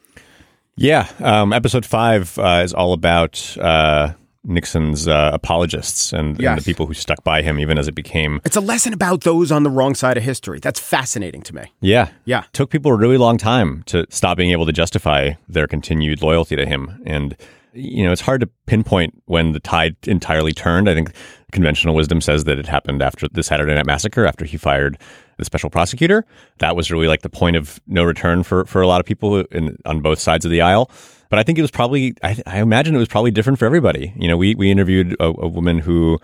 Yeah, 0.75 1.10
um, 1.20 1.51
episode 1.51 1.86
five 1.86 2.39
uh, 2.39 2.62
is 2.63 2.74
all 2.74 2.94
about 2.94 3.58
uh, 3.60 4.13
Nixon's 4.43 5.08
uh, 5.08 5.31
apologists 5.34 6.13
and, 6.13 6.41
and 6.41 6.58
the 6.58 6.63
people 6.63 6.86
who 6.86 6.93
stuck 6.93 7.24
by 7.24 7.41
him, 7.41 7.60
even 7.60 7.77
as 7.77 7.88
it 7.88 7.96
became. 7.96 8.39
it's 8.46 8.55
a 8.55 8.62
lesson 8.62 8.93
about 8.93 9.22
those 9.22 9.51
on 9.51 9.63
the 9.63 9.69
wrong 9.69 9.96
side 9.96 10.17
of 10.17 10.24
history 10.24 10.60
that's 10.60 10.79
fascinating 10.79 11.41
to 11.43 11.55
me 11.55 11.63
Yeah, 11.81 12.10
Yeah. 12.25 12.43
Took 12.53 12.69
people 12.69 12.91
a 12.91 12.96
really 12.96 13.17
long 13.17 13.38
time 13.38 13.84
to 13.88 14.05
stop 14.10 14.38
being 14.38 14.51
able 14.51 14.65
to 14.65 14.72
justify 14.72 15.31
their 15.48 15.67
continued 15.67 16.22
loyalty 16.22 16.55
to 16.55 16.65
him, 16.65 17.01
and 17.05 17.36
you 17.74 18.03
know 18.03 18.12
it's 18.12 18.22
hard 18.22 18.41
to 18.41 18.50
pinpoint 18.65 19.22
when 19.25 19.51
the 19.51 19.60
tide 19.60 19.96
entirely 20.08 20.53
turned. 20.53 20.89
I 20.89 20.93
think 20.93 21.12
conventional 21.51 21.96
wisdom 21.96 22.22
says 22.22 22.46
that 22.46 22.58
it 22.60 22.67
happened 22.67 23.01
after 23.01 23.27
the 23.27 23.43
Saturday 23.43 23.75
Night 23.75 23.86
Massacre, 23.86 24.25
after 24.25 24.46
he 24.46 24.58
fired 24.58 24.98
the 25.38 25.46
special 25.46 25.69
prosecutor. 25.69 26.25
That 26.60 26.75
was 26.75 26.91
really 26.91 27.08
like 27.08 27.22
the 27.22 27.29
point 27.29 27.55
of 27.55 27.79
no 27.88 28.03
return 28.03 28.43
for 28.43 28.65
for 28.65 28.81
a 28.81 28.88
lot 28.88 29.00
of 29.00 29.05
people 29.05 29.41
in, 29.51 29.77
on 29.86 30.01
both 30.01 30.19
sides 30.19 30.46
of 30.46 30.51
the 30.51 30.62
aisle. 30.62 30.89
But 31.30 31.40
I 31.40 31.44
think 31.44 31.60
it 31.60 31.62
was 31.62 31.72
probably, 31.72 32.16
I, 32.24 32.42
I 32.46 32.60
imagine 32.60 32.96
it 32.96 33.00
was 33.00 33.08
probably 33.08 33.32
different 33.32 33.60
for 33.60 33.66
everybody. 33.66 34.14
You 34.16 34.28
know, 34.28 34.38
we 34.38 34.56
we 34.56 34.72
interviewed 34.72 35.16
a, 35.20 35.26
a 35.26 35.48
woman 35.48 35.80
who 35.80 36.20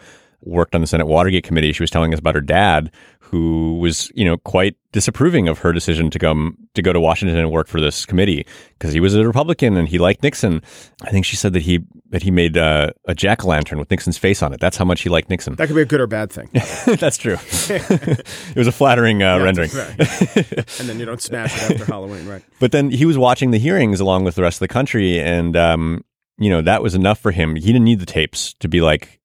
worked 0.46 0.75
on 0.75 0.82
the 0.82 0.88
Senate 0.88 1.08
Watergate 1.08 1.44
committee. 1.44 1.74
She 1.74 1.84
was 1.84 1.92
telling 1.92 2.14
us 2.14 2.20
about 2.20 2.36
her 2.36 2.42
dad, 2.42 2.92
who 3.20 3.78
was, 3.80 4.12
you 4.16 4.24
know, 4.24 4.38
quite 4.38 4.75
disapproving 4.92 5.48
of 5.48 5.60
her 5.60 5.74
decision 5.74 6.10
to 6.12 6.20
come 6.20 6.58
to 6.75 6.82
go 6.82 6.94
to 6.94 7.00
Washington 7.00 7.38
and 7.38 7.52
work 7.52 7.68
for 7.68 7.82
this 7.82 8.06
committee 8.06 8.46
because 8.78 8.94
he 8.94 9.00
was 9.00 9.16
a 9.16 9.25
Republican 9.25 9.75
and 9.75 9.88
he 9.88 9.98
liked 9.98 10.22
Nixon. 10.24 10.62
I 11.04 11.10
think 11.10 11.25
she 11.25 11.36
said 11.36 11.54
that 11.54 11.64
he 11.64 11.80
that 12.12 12.24
he 12.24 12.32
made 12.32 12.58
uh, 12.58 12.92
a 13.06 13.16
jack 13.16 13.44
o' 13.44 13.48
lantern 13.48 13.80
with 13.80 13.90
Nixon's 13.90 14.18
face 14.18 14.44
on 14.44 14.54
it. 14.54 14.60
That's 14.60 14.78
how 14.78 14.86
much 14.86 15.02
he 15.02 15.10
liked 15.10 15.30
Nixon. 15.30 15.56
that 15.56 15.68
could 15.68 15.75
be 15.75 15.82
a 15.82 15.86
good 15.86 16.00
or 16.00 16.08
bad 16.08 16.32
thing 16.32 16.50
That's 16.98 17.18
true. 17.18 17.38
it 17.70 18.56
was 18.56 18.68
a 18.68 18.72
flattering 18.72 19.24
uh, 19.24 19.40
rendering. 19.40 19.72
and 20.80 20.88
then 20.88 21.00
you 21.00 21.06
don't 21.06 21.22
smash 21.22 21.56
it 21.56 21.72
after 21.72 21.86
halloween 21.86 22.28
right 22.28 22.44
But 22.60 22.72
then 22.72 22.92
he 22.92 23.06
was 23.06 23.18
watching 23.18 23.52
the 23.52 23.58
hearings 23.60 24.00
along 24.00 24.24
with 24.24 24.36
the 24.36 24.44
rest 24.44 24.58
of 24.58 24.60
the 24.60 24.68
country, 24.68 25.20
and 25.20 25.58
um, 25.58 26.06
you 26.38 26.50
know 26.50 26.62
that 26.62 26.84
was 26.84 26.96
enough 26.96 27.20
for 27.20 27.32
him. 27.32 27.56
He 27.56 27.68
didn't 27.68 27.84
need 27.84 28.00
the 28.00 28.06
tapes 28.06 28.54
to 28.60 28.68
be 28.68 28.82
like, 28.82 29.20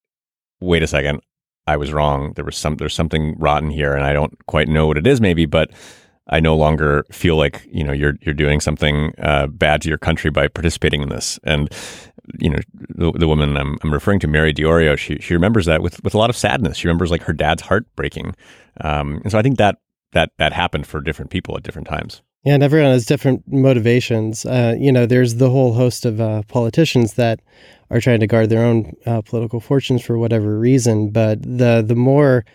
"Wait 0.61 0.83
a 0.83 0.87
second, 0.87 1.21
I 1.67 1.77
was 1.77 1.93
wrong. 1.93 2.33
There 2.35 2.45
was 2.45 2.57
some 2.57 2.77
there's 2.77 2.95
something 2.95 3.37
rotten 3.39 3.71
here, 3.71 3.95
and 3.95 4.05
I 4.05 4.13
don't 4.13 4.35
quite 4.47 4.69
know 4.69 4.87
what 4.87 4.99
it 4.99 5.07
is, 5.07 5.21
maybe, 5.21 5.47
but." 5.47 5.71
I 6.33 6.39
no 6.39 6.55
longer 6.55 7.05
feel 7.11 7.37
like 7.37 7.67
you 7.73 7.83
know 7.83 7.93
you're 7.93 8.15
you're 8.23 8.35
doing 8.35 8.61
something 8.61 9.13
uh, 9.19 9.49
bad 9.49 9.83
to 9.83 9.89
your 9.89 9.99
country 9.99 10.31
by 10.31 10.47
participating 10.47 11.03
in 11.03 11.09
this, 11.09 11.41
and 11.43 11.69
you 12.39 12.51
know 12.51 12.59
the, 12.89 13.11
the 13.13 13.27
woman 13.27 13.57
I'm, 13.57 13.79
I'm 13.83 13.93
referring 13.93 14.21
to, 14.21 14.29
Mary 14.29 14.55
Diorio, 14.55 14.97
she 14.97 15.19
she 15.19 15.35
remembers 15.35 15.67
that 15.67 15.83
with 15.83 16.03
with 16.05 16.15
a 16.15 16.19
lot 16.19 16.31
of 16.31 16.37
sadness. 16.37 16.77
She 16.77 16.87
remembers 16.87 17.11
like 17.11 17.23
her 17.25 17.33
dad's 17.33 17.63
heart 17.63 17.85
breaking, 17.97 18.37
um, 18.81 19.21
and 19.23 19.33
so 19.33 19.39
I 19.39 19.43
think 19.43 19.59
that 19.59 19.79
that 20.13 20.31
that 20.39 20.53
happened 20.53 20.87
for 20.87 21.01
different 21.01 21.31
people 21.33 21.57
at 21.57 21.65
different 21.65 21.89
times. 21.89 22.23
Yeah, 22.45 22.55
and 22.55 22.63
everyone 22.63 22.91
has 22.93 23.05
different 23.05 23.43
motivations. 23.47 24.47
Uh, 24.47 24.75
you 24.79 24.91
know, 24.91 25.05
there's 25.05 25.35
the 25.35 25.51
whole 25.51 25.75
host 25.75 26.07
of 26.07 26.21
uh, 26.21 26.43
politicians 26.49 27.15
that 27.15 27.41
are 27.91 28.01
trying 28.01 28.21
to 28.21 28.27
guard 28.27 28.49
their 28.49 28.65
own 28.65 28.95
uh, 29.05 29.21
political 29.21 29.61
fortunes 29.61 30.03
for 30.03 30.17
whatever 30.17 30.59
reason. 30.59 31.11
But 31.11 31.43
the 31.43 31.85
the 31.87 31.95
more 31.95 32.47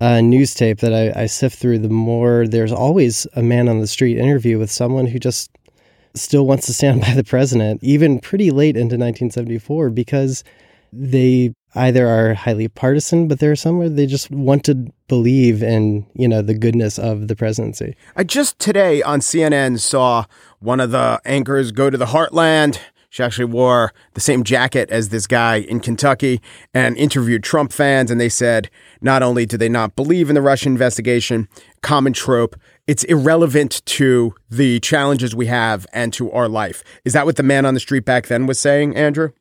uh, 0.00 0.20
news 0.20 0.54
tape 0.54 0.80
that 0.80 0.92
I, 0.92 1.22
I 1.22 1.26
sift 1.26 1.58
through, 1.58 1.78
the 1.78 1.88
more 1.88 2.46
there's 2.46 2.72
always 2.72 3.26
a 3.34 3.42
man 3.42 3.68
on 3.68 3.80
the 3.80 3.86
street 3.86 4.18
interview 4.18 4.58
with 4.58 4.70
someone 4.70 5.06
who 5.06 5.18
just 5.18 5.50
still 6.14 6.46
wants 6.46 6.66
to 6.66 6.74
stand 6.74 7.00
by 7.02 7.14
the 7.14 7.24
president, 7.24 7.82
even 7.82 8.20
pretty 8.20 8.50
late 8.50 8.76
into 8.76 8.96
1974, 8.96 9.88
because 9.90 10.44
they 10.92 11.54
either 11.74 12.06
are 12.06 12.34
highly 12.34 12.68
partisan, 12.68 13.28
but 13.28 13.38
there 13.38 13.52
are 13.52 13.56
some 13.56 13.78
where 13.78 13.88
they 13.88 14.06
just 14.06 14.30
want 14.30 14.64
to 14.64 14.92
believe 15.08 15.62
in 15.62 16.06
you 16.14 16.28
know 16.28 16.42
the 16.42 16.54
goodness 16.54 16.98
of 16.98 17.28
the 17.28 17.36
presidency. 17.36 17.96
I 18.16 18.24
just 18.24 18.58
today 18.58 19.02
on 19.02 19.20
CNN 19.20 19.78
saw 19.80 20.24
one 20.60 20.80
of 20.80 20.90
the 20.90 21.20
anchors 21.24 21.72
go 21.72 21.90
to 21.90 21.98
the 21.98 22.06
Heartland. 22.06 22.78
She 23.12 23.22
actually 23.22 23.44
wore 23.44 23.92
the 24.14 24.22
same 24.22 24.42
jacket 24.42 24.88
as 24.90 25.10
this 25.10 25.26
guy 25.26 25.56
in 25.56 25.80
Kentucky 25.80 26.40
and 26.72 26.96
interviewed 26.96 27.44
Trump 27.44 27.70
fans. 27.70 28.10
And 28.10 28.18
they 28.18 28.30
said 28.30 28.70
not 29.02 29.22
only 29.22 29.44
do 29.44 29.58
they 29.58 29.68
not 29.68 29.96
believe 29.96 30.30
in 30.30 30.34
the 30.34 30.40
Russian 30.40 30.72
investigation, 30.72 31.46
common 31.82 32.14
trope, 32.14 32.56
it's 32.86 33.04
irrelevant 33.04 33.84
to 33.84 34.34
the 34.48 34.80
challenges 34.80 35.34
we 35.34 35.44
have 35.44 35.86
and 35.92 36.10
to 36.14 36.32
our 36.32 36.48
life. 36.48 36.82
Is 37.04 37.12
that 37.12 37.26
what 37.26 37.36
the 37.36 37.42
man 37.42 37.66
on 37.66 37.74
the 37.74 37.80
street 37.80 38.06
back 38.06 38.28
then 38.28 38.46
was 38.46 38.58
saying, 38.58 38.96
Andrew? 38.96 39.32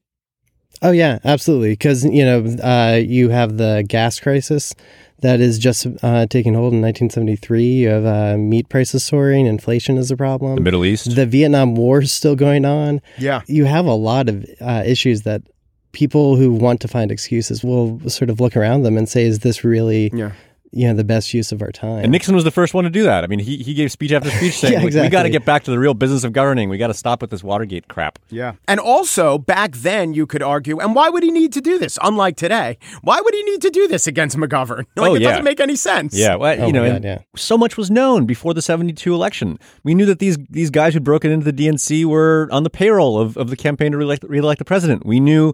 Oh 0.81 0.91
yeah, 0.91 1.19
absolutely. 1.23 1.71
Because 1.73 2.03
you 2.05 2.25
know 2.25 2.45
uh, 2.63 2.95
you 2.95 3.29
have 3.29 3.57
the 3.57 3.83
gas 3.87 4.19
crisis 4.19 4.73
that 5.21 5.39
is 5.39 5.59
just 5.59 5.85
uh, 6.01 6.25
taking 6.27 6.53
hold 6.53 6.73
in 6.73 6.81
1973. 6.81 7.63
You 7.63 7.87
have 7.89 8.05
uh, 8.05 8.37
meat 8.37 8.69
prices 8.69 9.03
soaring, 9.03 9.45
inflation 9.45 9.97
is 9.97 10.09
a 10.09 10.17
problem. 10.17 10.55
The 10.55 10.61
Middle 10.61 10.83
East. 10.83 11.15
The 11.15 11.27
Vietnam 11.27 11.75
War 11.75 12.01
is 12.01 12.11
still 12.11 12.35
going 12.35 12.65
on. 12.65 13.01
Yeah. 13.19 13.41
You 13.47 13.65
have 13.65 13.85
a 13.85 13.93
lot 13.93 14.29
of 14.29 14.45
uh, 14.59 14.83
issues 14.85 15.21
that 15.21 15.43
people 15.91 16.37
who 16.37 16.51
want 16.51 16.81
to 16.81 16.87
find 16.87 17.11
excuses 17.11 17.63
will 17.63 17.99
sort 18.09 18.29
of 18.29 18.39
look 18.39 18.57
around 18.57 18.83
them 18.83 18.97
and 18.97 19.07
say, 19.07 19.25
"Is 19.25 19.39
this 19.39 19.63
really, 19.63 20.09
Yeah. 20.13 20.31
You 20.71 20.87
know, 20.87 20.93
the 20.93 21.03
best 21.03 21.33
use 21.33 21.51
of 21.51 21.61
our 21.61 21.71
time?" 21.71 22.03
And 22.03 22.11
Nixon 22.11 22.35
was 22.35 22.43
the 22.43 22.51
first 22.51 22.73
one 22.73 22.83
to 22.85 22.89
do 22.89 23.03
that. 23.03 23.23
I 23.23 23.27
mean, 23.27 23.39
he, 23.39 23.57
he 23.57 23.73
gave 23.73 23.91
speech 23.91 24.11
after 24.11 24.29
speech 24.29 24.53
saying, 24.59 24.73
Yeah, 24.73 24.83
like, 24.83 24.93
we 24.93 25.09
got 25.09 25.23
to 25.23 25.29
get 25.29 25.45
back 25.45 25.63
to 25.65 25.71
the 25.71 25.79
real 25.79 25.93
business 25.93 26.23
of 26.23 26.33
governing. 26.33 26.69
We 26.69 26.77
got 26.77 26.87
to 26.87 26.93
stop 26.93 27.21
with 27.21 27.29
this 27.31 27.43
Watergate 27.43 27.87
crap. 27.87 28.19
Yeah. 28.29 28.53
And 28.67 28.79
also, 28.79 29.37
back 29.37 29.73
then, 29.77 30.13
you 30.13 30.25
could 30.25 30.41
argue, 30.43 30.79
and 30.79 30.95
why 30.95 31.09
would 31.09 31.23
he 31.23 31.31
need 31.31 31.53
to 31.53 31.61
do 31.61 31.77
this? 31.77 31.97
Unlike 32.01 32.37
today, 32.37 32.77
why 33.01 33.19
would 33.21 33.33
he 33.33 33.43
need 33.43 33.61
to 33.61 33.69
do 33.69 33.87
this 33.87 34.07
against 34.07 34.37
McGovern? 34.37 34.85
Like, 34.95 35.09
Oh, 35.11 35.15
it 35.15 35.21
yeah. 35.21 35.29
doesn't 35.29 35.43
make 35.45 35.59
any 35.59 35.75
sense. 35.75 36.13
Yeah, 36.17 36.35
well, 36.35 36.61
Oh 36.61 36.67
you 36.67 36.73
know, 36.73 36.89
God, 36.91 37.03
yeah. 37.03 37.19
so 37.35 37.57
much 37.57 37.75
was 37.77 37.89
known 37.89 38.25
before 38.25 38.53
the 38.53 38.61
72 38.61 39.13
election. 39.13 39.57
We 39.83 39.95
knew 39.95 40.05
that 40.05 40.19
these 40.19 40.37
these 40.49 40.69
guys 40.69 40.93
who'd 40.93 41.03
broken 41.03 41.31
into 41.31 41.49
the 41.51 41.53
DNC 41.53 42.05
were 42.05 42.47
on 42.51 42.63
the 42.63 42.69
payroll 42.69 43.19
of, 43.19 43.35
of 43.37 43.49
the 43.49 43.55
campaign 43.55 43.91
to 43.93 43.97
reelect, 43.97 44.23
reelect 44.23 44.59
the 44.59 44.65
president. 44.65 45.05
We 45.05 45.19
knew 45.19 45.53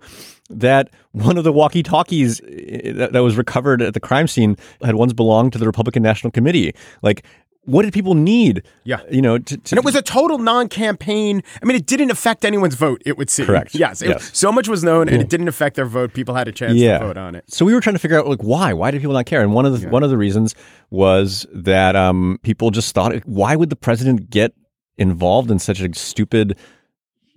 that 0.50 0.90
one 1.12 1.38
of 1.38 1.44
the 1.44 1.52
walkie-talkies 1.52 2.42
eh, 2.42 2.92
that, 2.94 3.14
that 3.14 3.20
was 3.20 3.36
recovered 3.36 3.82
at 3.82 3.94
the 3.94 4.00
crime 4.00 4.28
scene 4.28 4.58
had 4.82 4.96
once 4.96 5.14
belonged 5.14 5.54
to 5.54 5.60
the 5.60 5.66
Republican 5.66 6.04
National 6.04 6.32
Committee. 6.32 6.74
Like, 7.02 7.26
what 7.64 7.82
did 7.82 7.94
people 7.94 8.16
need? 8.16 8.64
Yeah. 8.86 9.02
You 9.12 9.22
know, 9.22 9.38
to, 9.38 9.58
to 9.58 9.74
And 9.74 9.78
it 9.78 9.84
was 9.84 9.96
a 9.96 10.02
total 10.02 10.38
non-campaign. 10.38 11.44
I 11.62 11.66
mean, 11.66 11.76
it 11.76 11.86
didn't 11.86 12.12
affect 12.12 12.46
anyone's 12.46 12.76
vote. 12.76 13.02
It 13.06 13.18
would 13.18 13.30
seem 13.30 13.46
Correct. 13.46 13.76
Yes, 13.76 14.02
it- 14.02 14.08
Yes. 14.08 14.32
So 14.34 14.54
much 14.54 14.70
was 14.70 14.86
known, 14.86 15.10
and 15.10 15.22
it 15.22 15.28
didn't 15.28 15.50
affect 15.50 15.76
their 15.76 15.86
vote. 15.86 16.14
People 16.14 16.34
had 16.34 16.48
a 16.48 16.54
chance 16.54 16.76
yeah. 16.76 17.00
to 17.00 17.08
vote 17.08 17.18
on 17.18 17.36
it. 17.36 17.44
So 17.50 17.66
we 17.66 17.74
were 17.74 17.82
trying 17.82 17.96
to 17.96 18.00
figure 18.00 18.18
out 18.18 18.26
like 18.26 18.42
why? 18.42 18.72
Why 18.72 18.90
did 18.92 19.02
people 19.02 19.14
not 19.14 19.26
care? 19.26 19.42
And 19.42 19.54
one 19.54 19.66
of 19.66 19.82
the 19.82 19.90
one 19.90 20.02
of 20.02 20.10
the 20.10 20.18
reasons 20.18 20.56
was 20.90 21.46
that 21.54 21.98
um, 21.98 22.40
people 22.42 22.72
just 22.72 22.96
thought, 22.96 23.14
why 23.26 23.58
would 23.58 23.70
the 23.70 23.76
president 23.76 24.30
get 24.30 24.54
involved 24.98 25.52
in 25.52 25.60
such 25.60 25.82
a 25.82 25.94
stupid 25.94 26.58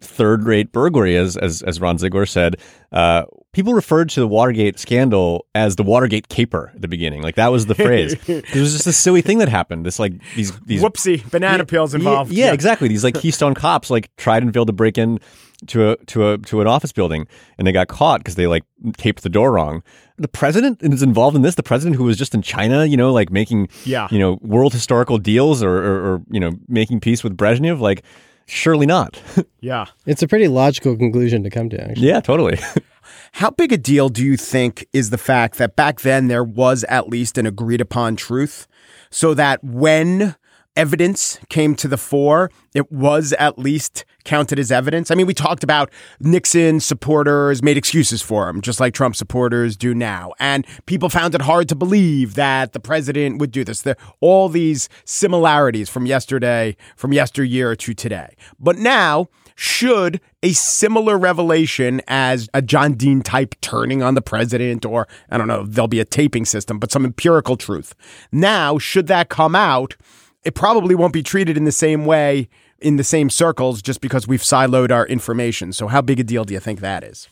third 0.00 0.44
rate 0.44 0.72
burglary? 0.72 1.16
As 1.16 1.36
as 1.36 1.62
as 1.62 1.80
Ron 1.80 1.98
Ziegler 1.98 2.26
said, 2.26 2.56
uh, 2.92 3.24
people 3.52 3.74
referred 3.74 4.08
to 4.10 4.20
the 4.20 4.28
Watergate 4.28 4.78
scandal 4.78 5.46
as 5.54 5.76
the 5.76 5.82
Watergate 5.82 6.28
caper 6.28 6.70
at 6.74 6.82
the 6.82 6.88
beginning. 6.88 7.22
Like 7.22 7.34
that 7.36 7.48
was 7.48 7.66
the 7.66 7.74
phrase. 7.74 8.12
it 8.28 8.54
was 8.54 8.72
just 8.72 8.86
a 8.86 8.92
silly 8.92 9.22
thing 9.22 9.38
that 9.38 9.48
happened. 9.48 9.86
This 9.86 9.98
like 9.98 10.14
these 10.34 10.58
these 10.60 10.82
Whoopsie, 10.82 11.28
banana 11.30 11.64
peels 11.64 11.94
involved. 11.94 12.32
yeah, 12.32 12.52
exactly. 12.52 12.88
These 12.88 13.04
like 13.04 13.14
Keystone 13.14 13.54
cops 13.54 13.90
like 13.90 14.14
tried 14.16 14.42
and 14.42 14.52
failed 14.52 14.68
to 14.68 14.72
break 14.72 14.98
in 14.98 15.18
to 15.66 15.90
a 15.90 15.96
to 16.06 16.30
a 16.30 16.38
to 16.38 16.60
an 16.60 16.66
office 16.66 16.92
building, 16.92 17.26
and 17.58 17.66
they 17.66 17.72
got 17.72 17.88
caught 17.88 18.20
because 18.20 18.34
they 18.36 18.46
like 18.46 18.64
taped 18.96 19.22
the 19.22 19.28
door 19.28 19.52
wrong. 19.52 19.82
The 20.16 20.28
president 20.28 20.82
is 20.82 21.02
involved 21.02 21.34
in 21.36 21.42
this. 21.42 21.54
The 21.54 21.62
president 21.62 21.96
who 21.96 22.04
was 22.04 22.16
just 22.18 22.34
in 22.34 22.42
China, 22.42 22.84
you 22.84 22.96
know, 22.96 23.12
like 23.12 23.30
making 23.30 23.68
Yeah. 23.84 24.08
you 24.10 24.18
know 24.18 24.38
world 24.42 24.72
historical 24.72 25.18
deals 25.18 25.62
or 25.62 25.70
or, 25.76 26.14
or 26.14 26.22
you 26.30 26.40
know 26.40 26.52
making 26.68 27.00
peace 27.00 27.22
with 27.22 27.36
Brezhnev, 27.36 27.78
like. 27.80 28.02
Surely 28.50 28.86
not. 28.86 29.20
Yeah. 29.62 29.86
it's 30.06 30.22
a 30.22 30.26
pretty 30.28 30.48
logical 30.48 30.96
conclusion 30.96 31.42
to 31.42 31.50
come 31.50 31.68
to. 31.68 31.78
Actually, 31.90 32.08
yeah, 32.08 32.20
totally. 32.20 32.58
How 33.32 33.50
big 33.50 33.72
a 33.72 33.76
deal 33.76 34.08
do 34.08 34.24
you 34.24 34.38
think 34.38 34.86
is 34.94 35.10
the 35.10 35.18
fact 35.18 35.58
that 35.58 35.76
back 35.76 36.00
then 36.00 36.28
there 36.28 36.42
was 36.42 36.82
at 36.84 37.08
least 37.10 37.36
an 37.36 37.44
agreed 37.46 37.82
upon 37.82 38.16
truth, 38.16 38.66
so 39.10 39.34
that 39.34 39.62
when 39.62 40.34
evidence 40.76 41.38
came 41.50 41.74
to 41.74 41.88
the 41.88 41.98
fore, 41.98 42.50
it 42.74 42.90
was 42.90 43.34
at 43.34 43.58
least 43.58 44.06
counted 44.24 44.58
as 44.58 44.70
evidence? 44.70 45.10
I 45.10 45.14
mean, 45.14 45.26
we 45.26 45.34
talked 45.34 45.64
about 45.64 45.90
Nixon 46.20 46.80
supporters 46.80 47.62
made 47.62 47.76
excuses 47.76 48.22
for 48.22 48.48
him, 48.48 48.60
just 48.60 48.80
like 48.80 48.94
Trump 48.94 49.16
supporters 49.16 49.76
do 49.76 49.94
now. 49.94 50.32
And 50.38 50.66
people 50.86 51.08
found 51.08 51.34
it 51.34 51.42
hard 51.42 51.68
to 51.70 51.74
believe 51.74 52.34
that 52.34 52.72
the 52.72 52.80
president 52.80 53.38
would 53.38 53.50
do 53.50 53.64
this. 53.64 53.82
There, 53.82 53.96
all 54.20 54.48
these 54.48 54.88
similarities 55.04 55.88
from 55.88 56.06
yesterday, 56.06 56.76
from 56.96 57.12
yesteryear 57.12 57.76
to 57.76 57.94
today. 57.94 58.34
But 58.58 58.76
now, 58.76 59.28
should 59.60 60.22
a 60.42 60.52
similar 60.52 61.18
revelation 61.18 62.00
as 62.08 62.48
a 62.54 62.62
John 62.62 62.94
Dean 62.94 63.20
type 63.20 63.54
turning 63.60 64.02
on 64.02 64.14
the 64.14 64.22
president, 64.22 64.86
or 64.86 65.06
I 65.30 65.36
don't 65.36 65.48
know, 65.48 65.64
there'll 65.66 65.86
be 65.86 66.00
a 66.00 66.04
taping 66.06 66.46
system, 66.46 66.78
but 66.78 66.90
some 66.90 67.04
empirical 67.04 67.58
truth. 67.58 67.94
Now, 68.32 68.78
should 68.78 69.06
that 69.08 69.28
come 69.28 69.54
out, 69.54 69.96
it 70.44 70.54
probably 70.54 70.94
won't 70.94 71.12
be 71.12 71.22
treated 71.22 71.58
in 71.58 71.64
the 71.64 71.72
same 71.72 72.06
way 72.06 72.48
in 72.80 72.96
the 72.96 73.04
same 73.04 73.30
circles 73.30 73.82
just 73.82 74.00
because 74.00 74.26
we've 74.26 74.42
siloed 74.42 74.90
our 74.90 75.06
information. 75.06 75.72
So, 75.72 75.88
how 75.88 76.00
big 76.00 76.20
a 76.20 76.24
deal 76.24 76.44
do 76.44 76.54
you 76.54 76.60
think 76.60 76.80
that 76.80 77.04
is? 77.04 77.28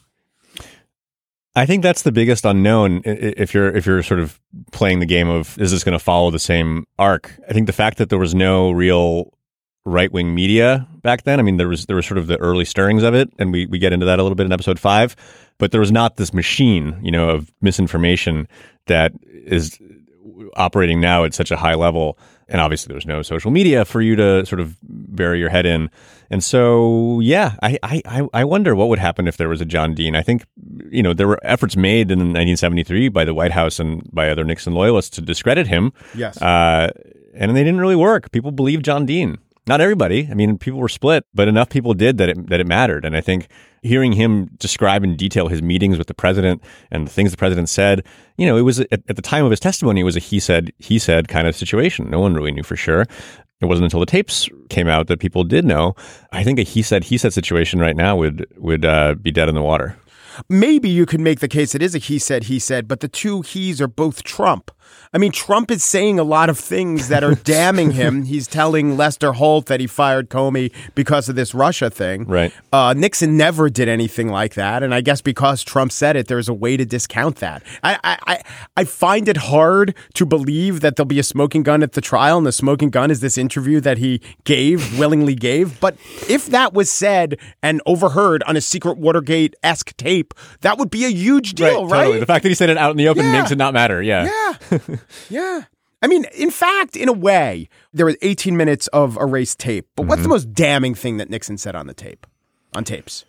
I 1.54 1.66
think 1.66 1.82
that's 1.82 2.02
the 2.02 2.12
biggest 2.12 2.44
unknown 2.44 3.02
if 3.04 3.52
you're 3.52 3.74
if 3.74 3.84
you're 3.84 4.02
sort 4.02 4.20
of 4.20 4.40
playing 4.70 5.00
the 5.00 5.06
game 5.06 5.28
of 5.28 5.58
is 5.58 5.72
this 5.72 5.82
going 5.82 5.98
to 5.98 6.04
follow 6.04 6.30
the 6.30 6.38
same 6.38 6.86
arc. 6.98 7.32
I 7.48 7.52
think 7.52 7.66
the 7.66 7.72
fact 7.72 7.98
that 7.98 8.10
there 8.10 8.18
was 8.18 8.34
no 8.34 8.70
real 8.70 9.32
right 9.84 10.12
wing 10.12 10.34
media 10.34 10.86
back 11.02 11.24
then. 11.24 11.40
I 11.40 11.42
mean, 11.42 11.56
there 11.56 11.68
was 11.68 11.86
there 11.86 11.96
was 11.96 12.06
sort 12.06 12.18
of 12.18 12.26
the 12.26 12.36
early 12.38 12.64
stirrings 12.64 13.02
of 13.02 13.14
it, 13.14 13.30
and 13.38 13.52
we 13.52 13.66
we 13.66 13.78
get 13.78 13.92
into 13.92 14.06
that 14.06 14.18
a 14.18 14.22
little 14.22 14.36
bit 14.36 14.46
in 14.46 14.52
episode 14.52 14.78
five. 14.78 15.16
But 15.58 15.72
there 15.72 15.80
was 15.80 15.90
not 15.90 16.16
this 16.16 16.32
machine, 16.32 16.96
you 17.02 17.10
know, 17.10 17.30
of 17.30 17.52
misinformation 17.60 18.46
that 18.86 19.12
is 19.24 19.78
operating 20.54 21.00
now 21.00 21.24
at 21.24 21.34
such 21.34 21.50
a 21.50 21.56
high 21.56 21.74
level. 21.74 22.18
And 22.50 22.60
obviously, 22.60 22.92
there's 22.92 23.04
no 23.06 23.20
social 23.22 23.50
media 23.50 23.84
for 23.84 24.00
you 24.00 24.16
to 24.16 24.46
sort 24.46 24.60
of 24.60 24.76
bury 24.82 25.38
your 25.38 25.50
head 25.50 25.66
in. 25.66 25.90
And 26.30 26.42
so, 26.42 27.20
yeah, 27.20 27.56
I, 27.62 27.78
I, 27.82 28.26
I- 28.32 28.44
wonder 28.44 28.74
what 28.74 28.88
would 28.88 28.98
happen 28.98 29.28
if 29.28 29.36
there 29.36 29.48
was 29.50 29.60
a 29.60 29.66
John 29.66 29.94
Dean. 29.94 30.16
I 30.16 30.22
think, 30.22 30.46
you 30.90 31.02
know, 31.02 31.12
there 31.12 31.28
were 31.28 31.38
efforts 31.42 31.76
made 31.76 32.10
in 32.10 32.18
1973 32.18 33.08
by 33.10 33.24
the 33.26 33.34
White 33.34 33.52
House 33.52 33.78
and 33.78 34.02
by 34.12 34.30
other 34.30 34.44
Nixon 34.44 34.72
loyalists 34.72 35.10
to 35.16 35.20
discredit 35.20 35.66
him. 35.66 35.92
Yes. 36.14 36.40
Uh, 36.40 36.90
and 37.34 37.54
they 37.54 37.64
didn't 37.64 37.80
really 37.80 37.96
work. 37.96 38.30
People 38.32 38.50
believed 38.50 38.84
John 38.84 39.04
Dean. 39.04 39.38
Not 39.66 39.82
everybody. 39.82 40.28
I 40.30 40.34
mean, 40.34 40.56
people 40.56 40.80
were 40.80 40.88
split, 40.88 41.26
but 41.34 41.48
enough 41.48 41.68
people 41.68 41.92
did 41.92 42.16
that 42.18 42.30
it, 42.30 42.48
that 42.48 42.60
it 42.60 42.66
mattered. 42.66 43.04
And 43.04 43.14
I 43.14 43.20
think 43.20 43.48
hearing 43.82 44.12
him 44.12 44.46
describe 44.58 45.04
in 45.04 45.16
detail 45.16 45.48
his 45.48 45.62
meetings 45.62 45.98
with 45.98 46.06
the 46.06 46.14
president 46.14 46.62
and 46.90 47.06
the 47.06 47.10
things 47.10 47.30
the 47.30 47.36
president 47.36 47.68
said, 47.68 48.04
you 48.36 48.46
know, 48.46 48.56
it 48.56 48.62
was 48.62 48.80
at, 48.80 49.02
at 49.08 49.16
the 49.16 49.22
time 49.22 49.44
of 49.44 49.50
his 49.50 49.60
testimony, 49.60 50.00
it 50.00 50.04
was 50.04 50.16
a 50.16 50.20
he 50.20 50.40
said, 50.40 50.72
he 50.78 50.98
said 50.98 51.28
kind 51.28 51.46
of 51.46 51.56
situation. 51.56 52.10
No 52.10 52.20
one 52.20 52.34
really 52.34 52.52
knew 52.52 52.62
for 52.62 52.76
sure. 52.76 53.06
It 53.60 53.66
wasn't 53.66 53.84
until 53.84 54.00
the 54.00 54.06
tapes 54.06 54.48
came 54.68 54.86
out 54.86 55.08
that 55.08 55.18
people 55.18 55.42
did 55.42 55.64
know. 55.64 55.96
I 56.30 56.44
think 56.44 56.58
a 56.60 56.62
he 56.62 56.82
said, 56.82 57.04
he 57.04 57.18
said 57.18 57.32
situation 57.32 57.80
right 57.80 57.96
now 57.96 58.16
would 58.16 58.46
would 58.56 58.84
uh, 58.84 59.14
be 59.14 59.32
dead 59.32 59.48
in 59.48 59.54
the 59.54 59.62
water. 59.62 59.96
Maybe 60.48 60.88
you 60.88 61.06
could 61.06 61.20
make 61.20 61.40
the 61.40 61.48
case 61.48 61.74
it 61.74 61.82
is 61.82 61.94
a 61.94 61.98
he 61.98 62.18
said, 62.18 62.44
he 62.44 62.58
said, 62.58 62.88
but 62.88 63.00
the 63.00 63.08
two 63.08 63.42
he's 63.42 63.80
are 63.80 63.88
both 63.88 64.22
Trump. 64.22 64.70
I 65.12 65.18
mean, 65.18 65.32
Trump 65.32 65.70
is 65.70 65.82
saying 65.82 66.18
a 66.18 66.24
lot 66.24 66.50
of 66.50 66.58
things 66.58 67.08
that 67.08 67.24
are 67.24 67.34
damning 67.44 67.92
him. 67.92 68.24
He's 68.24 68.46
telling 68.46 68.96
Lester 68.96 69.32
Holt 69.32 69.66
that 69.66 69.80
he 69.80 69.86
fired 69.86 70.28
Comey 70.28 70.72
because 70.94 71.28
of 71.28 71.36
this 71.36 71.54
Russia 71.54 71.90
thing. 71.90 72.24
Right. 72.24 72.52
Uh, 72.72 72.94
Nixon 72.96 73.36
never 73.36 73.70
did 73.70 73.88
anything 73.88 74.28
like 74.28 74.54
that, 74.54 74.82
and 74.82 74.94
I 74.94 75.00
guess 75.00 75.20
because 75.20 75.62
Trump 75.62 75.92
said 75.92 76.16
it, 76.16 76.28
there's 76.28 76.48
a 76.48 76.54
way 76.54 76.76
to 76.76 76.84
discount 76.84 77.36
that. 77.36 77.62
I, 77.82 77.98
I, 78.04 78.18
I, 78.26 78.42
I 78.76 78.84
find 78.84 79.28
it 79.28 79.36
hard 79.36 79.94
to 80.14 80.26
believe 80.26 80.80
that 80.80 80.96
there'll 80.96 81.06
be 81.06 81.18
a 81.18 81.24
smoking 81.24 81.62
gun 81.62 81.82
at 81.82 81.92
the 81.92 82.00
trial, 82.00 82.38
and 82.38 82.46
the 82.46 82.52
smoking 82.52 82.90
gun 82.90 83.10
is 83.10 83.20
this 83.20 83.38
interview 83.38 83.80
that 83.80 83.98
he 83.98 84.20
gave, 84.44 84.98
willingly 84.98 85.34
gave. 85.34 85.80
But 85.80 85.96
if 86.28 86.46
that 86.46 86.74
was 86.74 86.90
said 86.90 87.38
and 87.62 87.80
overheard 87.86 88.42
on 88.44 88.56
a 88.56 88.60
secret 88.60 88.98
Watergate 88.98 89.54
esque 89.62 89.96
tape, 89.96 90.27
that 90.60 90.78
would 90.78 90.90
be 90.90 91.04
a 91.04 91.08
huge 91.08 91.54
deal, 91.54 91.86
right? 91.86 92.04
Totally. 92.04 92.20
The 92.20 92.26
fact 92.26 92.42
that 92.42 92.48
he 92.48 92.54
said 92.54 92.70
it 92.70 92.76
out 92.78 92.90
in 92.90 92.96
the 92.96 93.08
open 93.08 93.24
Yeah. 93.24 93.32
makes 93.40 93.50
it 93.50 93.58
not 93.58 93.74
matter. 93.74 94.02
Yeah. 94.02 94.56
Yeah. 94.70 94.78
yeah. 95.30 95.62
I 96.00 96.06
mean, 96.06 96.26
in 96.34 96.50
fact, 96.50 96.96
in 96.96 97.08
a 97.08 97.12
way, 97.12 97.68
there 97.92 98.06
was 98.06 98.16
18 98.22 98.56
minutes 98.56 98.86
of 98.88 99.16
erased 99.16 99.58
tape. 99.58 99.88
But 99.96 100.06
what's 100.06 100.22
the 100.22 100.28
most 100.28 100.52
damning 100.52 100.94
thing 100.94 101.16
that 101.16 101.28
Nixon 101.28 101.58
said 101.58 101.74
on 101.74 101.86
the 101.88 101.94
tape? 101.94 102.26
On 102.74 102.84
tapes. 102.84 103.24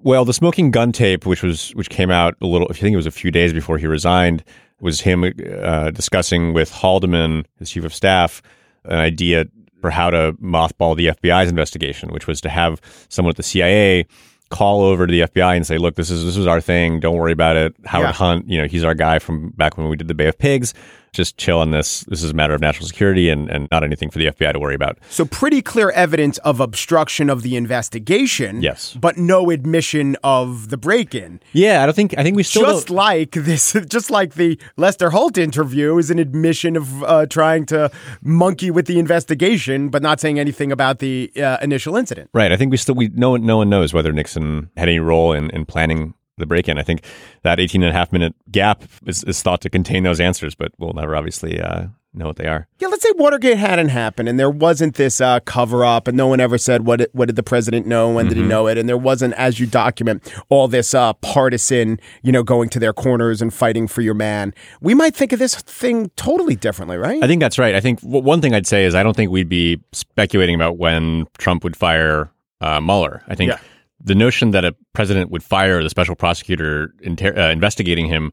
Well, 0.00 0.24
the 0.24 0.32
smoking 0.32 0.70
gun 0.70 0.92
tape, 0.92 1.26
which 1.26 1.42
was 1.42 1.70
which 1.70 1.88
came 1.90 2.10
out 2.10 2.34
a 2.40 2.46
little, 2.46 2.66
I 2.70 2.74
think 2.74 2.92
it 2.94 2.96
was 2.96 3.06
a 3.06 3.10
few 3.10 3.30
days 3.30 3.52
before 3.52 3.78
he 3.78 3.86
resigned, 3.86 4.42
was 4.80 5.00
him 5.02 5.24
uh, 5.24 5.90
discussing 5.90 6.52
with 6.52 6.70
Haldeman, 6.72 7.44
his 7.58 7.70
chief 7.70 7.84
of 7.84 7.94
staff, 7.94 8.42
an 8.84 8.98
idea 8.98 9.46
for 9.80 9.90
how 9.90 10.10
to 10.10 10.32
mothball 10.42 10.96
the 10.96 11.06
FBI's 11.08 11.48
investigation, 11.50 12.10
which 12.10 12.26
was 12.26 12.40
to 12.42 12.48
have 12.48 12.80
someone 13.08 13.30
at 13.30 13.36
the 13.36 13.42
CIA 13.42 14.06
call 14.50 14.82
over 14.82 15.06
to 15.06 15.10
the 15.10 15.20
FBI 15.22 15.56
and 15.56 15.66
say, 15.66 15.78
"Look, 15.78 15.94
this 15.96 16.10
is 16.10 16.24
this 16.24 16.36
is 16.36 16.46
our 16.46 16.60
thing. 16.60 17.00
Don't 17.00 17.16
worry 17.16 17.32
about 17.32 17.56
it." 17.56 17.74
Howard 17.84 18.08
Yeah. 18.08 18.12
Hunt, 18.12 18.48
you 18.48 18.60
know, 18.60 18.66
he's 18.68 18.84
our 18.84 18.94
guy 18.94 19.18
from 19.18 19.50
back 19.50 19.76
when 19.76 19.88
we 19.88 19.96
did 19.96 20.08
the 20.08 20.14
Bay 20.14 20.26
of 20.26 20.38
Pigs. 20.38 20.74
Just 21.14 21.38
chill 21.38 21.58
on 21.58 21.70
this. 21.70 22.00
This 22.02 22.22
is 22.22 22.30
a 22.30 22.34
matter 22.34 22.54
of 22.54 22.60
national 22.60 22.86
security 22.88 23.30
and, 23.30 23.48
and 23.48 23.68
not 23.70 23.82
anything 23.84 24.10
for 24.10 24.18
the 24.18 24.26
FBI 24.26 24.52
to 24.52 24.58
worry 24.58 24.74
about. 24.74 24.98
So, 25.08 25.24
pretty 25.24 25.62
clear 25.62 25.90
evidence 25.90 26.38
of 26.38 26.60
obstruction 26.60 27.30
of 27.30 27.42
the 27.42 27.56
investigation. 27.56 28.60
Yes. 28.62 28.94
But 29.00 29.16
no 29.16 29.50
admission 29.50 30.16
of 30.22 30.70
the 30.70 30.76
break 30.76 31.14
in. 31.14 31.40
Yeah, 31.52 31.82
I 31.82 31.86
don't 31.86 31.94
think 31.94 32.18
I 32.18 32.22
think 32.22 32.36
we 32.36 32.42
still 32.42 32.62
Just 32.62 32.88
don't- 32.88 32.96
like 32.96 33.30
this, 33.32 33.72
just 33.88 34.10
like 34.10 34.34
the 34.34 34.58
Lester 34.76 35.10
Holt 35.10 35.38
interview 35.38 35.96
is 35.98 36.10
an 36.10 36.18
admission 36.18 36.76
of 36.76 37.02
uh, 37.04 37.26
trying 37.26 37.64
to 37.66 37.90
monkey 38.22 38.70
with 38.70 38.86
the 38.86 38.98
investigation, 38.98 39.88
but 39.88 40.02
not 40.02 40.20
saying 40.20 40.38
anything 40.38 40.72
about 40.72 40.98
the 40.98 41.30
uh, 41.36 41.58
initial 41.62 41.96
incident. 41.96 42.30
Right. 42.34 42.52
I 42.52 42.56
think 42.56 42.70
we 42.70 42.76
still 42.76 42.94
we 42.96 43.08
no 43.14 43.30
one 43.30 43.46
no 43.46 43.56
one 43.56 43.68
knows 43.70 43.94
whether 43.94 44.12
Nixon 44.12 44.70
had 44.76 44.88
any 44.88 44.98
role 44.98 45.32
in, 45.32 45.50
in 45.50 45.64
planning 45.64 46.14
the 46.36 46.46
break 46.46 46.68
in. 46.68 46.78
I 46.78 46.82
think 46.82 47.04
that 47.42 47.60
18 47.60 47.82
and 47.82 47.90
a 47.90 47.92
half 47.94 48.12
minute 48.12 48.34
gap 48.50 48.82
is, 49.06 49.22
is 49.24 49.42
thought 49.42 49.60
to 49.62 49.70
contain 49.70 50.02
those 50.02 50.20
answers, 50.20 50.54
but 50.54 50.72
we'll 50.78 50.92
never 50.92 51.14
obviously 51.14 51.60
uh, 51.60 51.86
know 52.12 52.26
what 52.26 52.36
they 52.36 52.46
are. 52.46 52.66
Yeah, 52.78 52.88
let's 52.88 53.02
say 53.02 53.10
Watergate 53.16 53.56
hadn't 53.58 53.88
happened 53.88 54.28
and 54.28 54.38
there 54.38 54.50
wasn't 54.50 54.94
this 54.96 55.20
uh, 55.20 55.40
cover 55.40 55.84
up 55.84 56.08
and 56.08 56.16
no 56.16 56.26
one 56.26 56.40
ever 56.40 56.58
said 56.58 56.86
what 56.86 57.08
what 57.12 57.26
did 57.26 57.36
the 57.36 57.42
president 57.42 57.86
know, 57.86 58.10
when 58.10 58.26
did 58.28 58.36
he 58.36 58.42
know 58.42 58.66
it, 58.66 58.78
and 58.78 58.88
there 58.88 58.98
wasn't, 58.98 59.34
as 59.34 59.58
you 59.60 59.66
document, 59.66 60.32
all 60.48 60.68
this 60.68 60.92
uh, 60.94 61.12
partisan, 61.14 61.98
you 62.22 62.32
know, 62.32 62.42
going 62.42 62.68
to 62.70 62.78
their 62.78 62.92
corners 62.92 63.40
and 63.42 63.52
fighting 63.52 63.86
for 63.88 64.00
your 64.00 64.14
man. 64.14 64.54
We 64.80 64.94
might 64.94 65.14
think 65.14 65.32
of 65.32 65.38
this 65.38 65.54
thing 65.56 66.10
totally 66.16 66.56
differently, 66.56 66.96
right? 66.96 67.22
I 67.22 67.26
think 67.26 67.40
that's 67.40 67.58
right. 67.58 67.74
I 67.74 67.80
think 67.80 68.00
w- 68.00 68.22
one 68.22 68.40
thing 68.40 68.54
I'd 68.54 68.66
say 68.66 68.84
is 68.84 68.94
I 68.94 69.02
don't 69.02 69.14
think 69.16 69.30
we'd 69.30 69.48
be 69.48 69.80
speculating 69.92 70.54
about 70.54 70.78
when 70.78 71.26
Trump 71.38 71.64
would 71.64 71.76
fire 71.76 72.30
uh, 72.60 72.80
Mueller. 72.80 73.22
I 73.28 73.34
think 73.34 73.50
Yeah. 73.50 73.58
The 74.04 74.14
notion 74.14 74.50
that 74.52 74.64
a 74.64 74.76
president 74.92 75.30
would 75.30 75.42
fire 75.42 75.82
the 75.82 75.90
special 75.90 76.14
prosecutor 76.14 76.94
inter- 77.00 77.34
uh, 77.36 77.50
investigating 77.50 78.06
him 78.06 78.32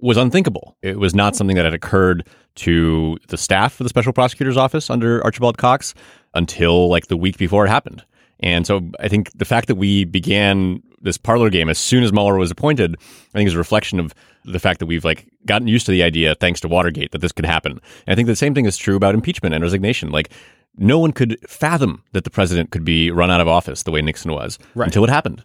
was 0.00 0.16
unthinkable. 0.16 0.76
It 0.82 0.98
was 0.98 1.14
not 1.14 1.36
something 1.36 1.56
that 1.56 1.64
had 1.64 1.74
occurred 1.74 2.26
to 2.56 3.18
the 3.28 3.36
staff 3.36 3.78
of 3.78 3.84
the 3.84 3.88
special 3.88 4.12
prosecutor's 4.12 4.56
office 4.56 4.90
under 4.90 5.22
Archibald 5.22 5.58
Cox 5.58 5.94
until 6.34 6.88
like 6.88 7.06
the 7.06 7.16
week 7.16 7.38
before 7.38 7.66
it 7.66 7.68
happened. 7.68 8.04
And 8.40 8.66
so 8.66 8.90
I 8.98 9.08
think 9.08 9.30
the 9.32 9.44
fact 9.44 9.68
that 9.68 9.74
we 9.74 10.04
began 10.04 10.82
this 11.02 11.18
parlor 11.18 11.50
game 11.50 11.68
as 11.68 11.78
soon 11.78 12.02
as 12.02 12.12
Mueller 12.12 12.36
was 12.36 12.50
appointed, 12.50 12.96
I 12.98 13.38
think 13.38 13.46
is 13.46 13.54
a 13.54 13.58
reflection 13.58 14.00
of 14.00 14.14
the 14.44 14.58
fact 14.58 14.80
that 14.80 14.86
we've 14.86 15.04
like 15.04 15.26
gotten 15.46 15.68
used 15.68 15.86
to 15.86 15.92
the 15.92 16.02
idea, 16.02 16.34
thanks 16.34 16.60
to 16.60 16.68
Watergate, 16.68 17.12
that 17.12 17.20
this 17.20 17.32
could 17.32 17.44
happen. 17.44 17.72
And 17.72 18.12
I 18.12 18.14
think 18.14 18.26
the 18.26 18.36
same 18.36 18.54
thing 18.54 18.64
is 18.64 18.78
true 18.78 18.96
about 18.96 19.14
impeachment 19.14 19.54
and 19.54 19.62
resignation. 19.62 20.10
Like 20.10 20.30
no 20.80 20.98
one 20.98 21.12
could 21.12 21.38
fathom 21.48 22.02
that 22.12 22.24
the 22.24 22.30
president 22.30 22.70
could 22.70 22.84
be 22.84 23.10
run 23.10 23.30
out 23.30 23.40
of 23.40 23.46
office 23.46 23.84
the 23.84 23.90
way 23.90 24.02
Nixon 24.02 24.32
was 24.32 24.58
until 24.74 25.04
it 25.04 25.10
happened. 25.10 25.44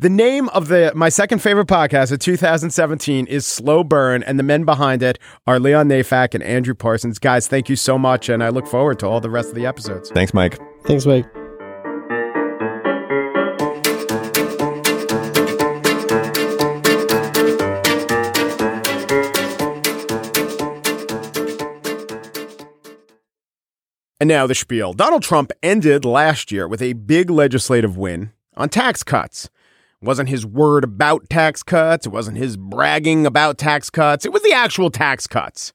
The 0.00 0.08
name 0.08 0.48
of 0.50 0.68
the 0.68 0.92
my 0.94 1.08
second 1.08 1.40
favorite 1.40 1.66
podcast 1.66 2.12
of 2.12 2.20
2017 2.20 3.26
is 3.26 3.44
Slow 3.44 3.82
Burn, 3.82 4.22
and 4.22 4.38
the 4.38 4.44
men 4.44 4.64
behind 4.64 5.02
it 5.02 5.18
are 5.44 5.58
Leon 5.58 5.88
Neyfakh 5.88 6.34
and 6.34 6.44
Andrew 6.44 6.74
Parsons. 6.74 7.18
Guys, 7.18 7.48
thank 7.48 7.68
you 7.68 7.74
so 7.74 7.98
much, 7.98 8.28
and 8.28 8.44
I 8.44 8.50
look 8.50 8.68
forward 8.68 9.00
to 9.00 9.08
all 9.08 9.20
the 9.20 9.30
rest 9.30 9.48
of 9.48 9.56
the 9.56 9.66
episodes. 9.66 10.10
Thanks, 10.10 10.32
Mike. 10.32 10.56
Thanks, 10.86 11.04
Mike. 11.04 11.26
And 24.20 24.26
now 24.26 24.48
the 24.48 24.54
spiel. 24.54 24.94
Donald 24.94 25.22
Trump 25.22 25.52
ended 25.62 26.04
last 26.04 26.50
year 26.50 26.66
with 26.66 26.82
a 26.82 26.94
big 26.94 27.30
legislative 27.30 27.96
win 27.96 28.32
on 28.56 28.68
tax 28.68 29.04
cuts. 29.04 29.48
It 30.02 30.06
wasn't 30.06 30.28
his 30.28 30.44
word 30.44 30.82
about 30.82 31.30
tax 31.30 31.62
cuts. 31.62 32.04
It 32.04 32.10
wasn't 32.10 32.36
his 32.36 32.56
bragging 32.56 33.26
about 33.26 33.58
tax 33.58 33.90
cuts. 33.90 34.24
It 34.24 34.32
was 34.32 34.42
the 34.42 34.52
actual 34.52 34.90
tax 34.90 35.28
cuts. 35.28 35.72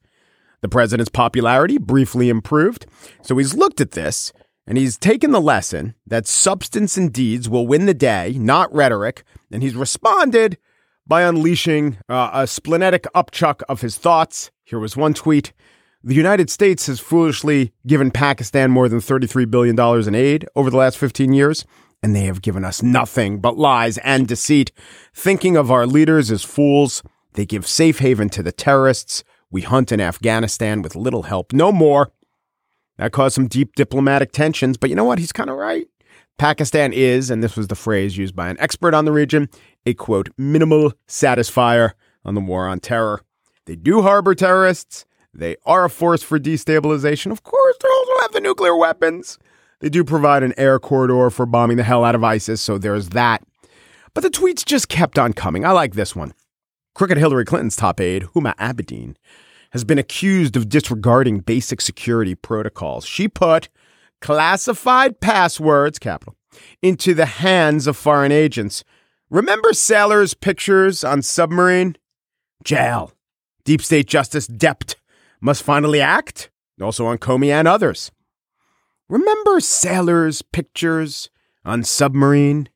The 0.60 0.68
president's 0.68 1.10
popularity 1.10 1.78
briefly 1.78 2.28
improved. 2.28 2.86
So 3.22 3.36
he's 3.38 3.54
looked 3.54 3.80
at 3.80 3.92
this 3.92 4.32
and 4.66 4.76
he's 4.76 4.98
taken 4.98 5.30
the 5.30 5.40
lesson 5.40 5.94
that 6.06 6.26
substance 6.26 6.98
and 6.98 7.12
deeds 7.12 7.48
will 7.48 7.66
win 7.66 7.86
the 7.86 7.94
day, 7.94 8.36
not 8.38 8.72
rhetoric. 8.74 9.24
And 9.50 9.62
he's 9.62 9.74
responded 9.74 10.58
by 11.06 11.22
unleashing 11.22 11.98
uh, 12.08 12.30
a 12.32 12.42
splenetic 12.42 13.06
upchuck 13.14 13.62
of 13.68 13.80
his 13.80 13.96
thoughts. 13.96 14.50
Here 14.64 14.78
was 14.78 14.96
one 14.96 15.14
tweet. 15.14 15.52
The 16.06 16.14
United 16.14 16.50
States 16.50 16.86
has 16.88 17.00
foolishly 17.00 17.72
given 17.86 18.10
Pakistan 18.10 18.70
more 18.70 18.90
than 18.90 18.98
$33 18.98 19.50
billion 19.50 20.06
in 20.06 20.14
aid 20.14 20.46
over 20.54 20.68
the 20.68 20.76
last 20.76 20.98
15 20.98 21.32
years, 21.32 21.64
and 22.02 22.14
they 22.14 22.24
have 22.24 22.42
given 22.42 22.62
us 22.62 22.82
nothing 22.82 23.40
but 23.40 23.56
lies 23.56 23.96
and 23.96 24.28
deceit. 24.28 24.70
Thinking 25.14 25.56
of 25.56 25.70
our 25.70 25.86
leaders 25.86 26.30
as 26.30 26.42
fools, 26.42 27.02
they 27.32 27.46
give 27.46 27.66
safe 27.66 28.00
haven 28.00 28.28
to 28.28 28.42
the 28.42 28.52
terrorists. 28.52 29.24
We 29.50 29.62
hunt 29.62 29.92
in 29.92 30.00
Afghanistan 30.02 30.82
with 30.82 30.94
little 30.94 31.22
help. 31.22 31.54
No 31.54 31.72
more. 31.72 32.12
That 32.98 33.12
caused 33.12 33.36
some 33.36 33.48
deep 33.48 33.74
diplomatic 33.74 34.30
tensions, 34.30 34.76
but 34.76 34.90
you 34.90 34.96
know 34.96 35.04
what? 35.04 35.18
He's 35.18 35.32
kind 35.32 35.48
of 35.48 35.56
right. 35.56 35.86
Pakistan 36.36 36.92
is, 36.92 37.30
and 37.30 37.42
this 37.42 37.56
was 37.56 37.68
the 37.68 37.74
phrase 37.74 38.18
used 38.18 38.36
by 38.36 38.50
an 38.50 38.60
expert 38.60 38.92
on 38.92 39.06
the 39.06 39.12
region, 39.12 39.48
a 39.86 39.94
quote, 39.94 40.28
minimal 40.36 40.92
satisfier 41.08 41.92
on 42.26 42.34
the 42.34 42.42
war 42.42 42.68
on 42.68 42.80
terror. 42.80 43.22
They 43.64 43.74
do 43.74 44.02
harbor 44.02 44.34
terrorists. 44.34 45.06
They 45.34 45.56
are 45.66 45.84
a 45.84 45.90
force 45.90 46.22
for 46.22 46.38
destabilization. 46.38 47.32
Of 47.32 47.42
course, 47.42 47.76
they 47.82 47.88
also 47.88 48.12
have 48.22 48.32
the 48.32 48.40
nuclear 48.40 48.76
weapons. 48.76 49.38
They 49.80 49.88
do 49.88 50.04
provide 50.04 50.42
an 50.42 50.54
air 50.56 50.78
corridor 50.78 51.28
for 51.30 51.44
bombing 51.44 51.76
the 51.76 51.82
hell 51.82 52.04
out 52.04 52.14
of 52.14 52.22
ISIS, 52.22 52.62
so 52.62 52.78
there's 52.78 53.10
that. 53.10 53.42
But 54.14 54.22
the 54.22 54.30
tweets 54.30 54.64
just 54.64 54.88
kept 54.88 55.18
on 55.18 55.32
coming. 55.32 55.64
I 55.64 55.72
like 55.72 55.94
this 55.94 56.14
one. 56.14 56.32
Crooked 56.94 57.18
Hillary 57.18 57.44
Clinton's 57.44 57.74
top 57.74 58.00
aide, 58.00 58.28
Huma 58.34 58.54
Abedin, 58.56 59.16
has 59.72 59.82
been 59.82 59.98
accused 59.98 60.56
of 60.56 60.68
disregarding 60.68 61.40
basic 61.40 61.80
security 61.80 62.36
protocols. 62.36 63.04
She 63.04 63.26
put 63.26 63.68
classified 64.20 65.20
passwords, 65.20 65.98
capital, 65.98 66.36
into 66.80 67.12
the 67.12 67.26
hands 67.26 67.88
of 67.88 67.96
foreign 67.96 68.30
agents. 68.30 68.84
Remember 69.28 69.72
sailors' 69.72 70.34
pictures 70.34 71.02
on 71.02 71.22
submarine? 71.22 71.96
Jail. 72.62 73.12
Deep 73.64 73.82
state 73.82 74.06
justice 74.06 74.46
Dept 74.46 74.94
must 75.44 75.62
finally 75.62 76.00
act. 76.00 76.50
Also 76.80 77.04
on 77.06 77.18
Comey 77.18 77.50
and 77.50 77.68
others. 77.68 78.10
Remember 79.08 79.60
sailors' 79.60 80.40
pictures 80.40 81.28
on 81.64 81.84
submarine? 81.84 82.68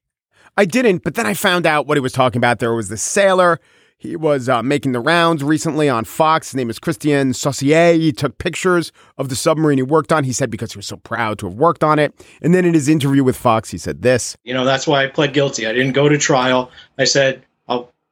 I 0.57 0.67
didn't, 0.67 1.03
but 1.03 1.15
then 1.15 1.27
I 1.27 1.35
found 1.35 1.67
out 1.67 1.87
what 1.87 1.97
he 1.97 2.01
was 2.01 2.13
talking 2.13 2.39
about. 2.39 2.59
There 2.59 2.75
was 2.75 2.91
the 2.91 2.97
sailor. 2.97 3.59
He 3.97 4.15
was 4.15 4.49
uh, 4.49 4.63
making 4.63 4.93
the 4.93 5.01
rounds 5.01 5.43
recently 5.43 5.89
on 5.89 6.05
Fox. 6.05 6.49
His 6.51 6.57
name 6.57 6.69
is 6.69 6.79
Kristian 6.79 7.35
Saucier. 7.35 7.95
He 7.95 8.13
took 8.13 8.39
pictures 8.39 8.93
of 9.17 9.31
the 9.31 9.35
submarine 9.35 9.79
he 9.79 9.83
worked 9.83 10.13
on. 10.13 10.23
He 10.23 10.33
said 10.33 10.51
because 10.51 10.73
he 10.73 10.79
was 10.79 10.87
so 10.87 10.99
proud 10.99 11.39
to 11.41 11.47
have 11.47 11.57
worked 11.57 11.83
on 11.83 11.99
it. 11.99 12.15
And 12.43 12.55
then 12.55 12.65
in 12.65 12.75
his 12.75 12.89
interview 12.89 13.25
with 13.25 13.37
Fox, 13.37 13.71
he 13.71 13.79
said 13.79 14.03
this. 14.03 14.37
You 14.45 14.55
know, 14.55 14.65
that's 14.65 14.87
why 14.87 15.05
I 15.05 15.07
pled 15.09 15.33
guilty. 15.33 15.67
I 15.67 15.73
didn't 15.73 15.93
go 15.93 16.09
to 16.09 16.19
trial. 16.19 16.71
I 16.99 17.05
said, 17.05 17.43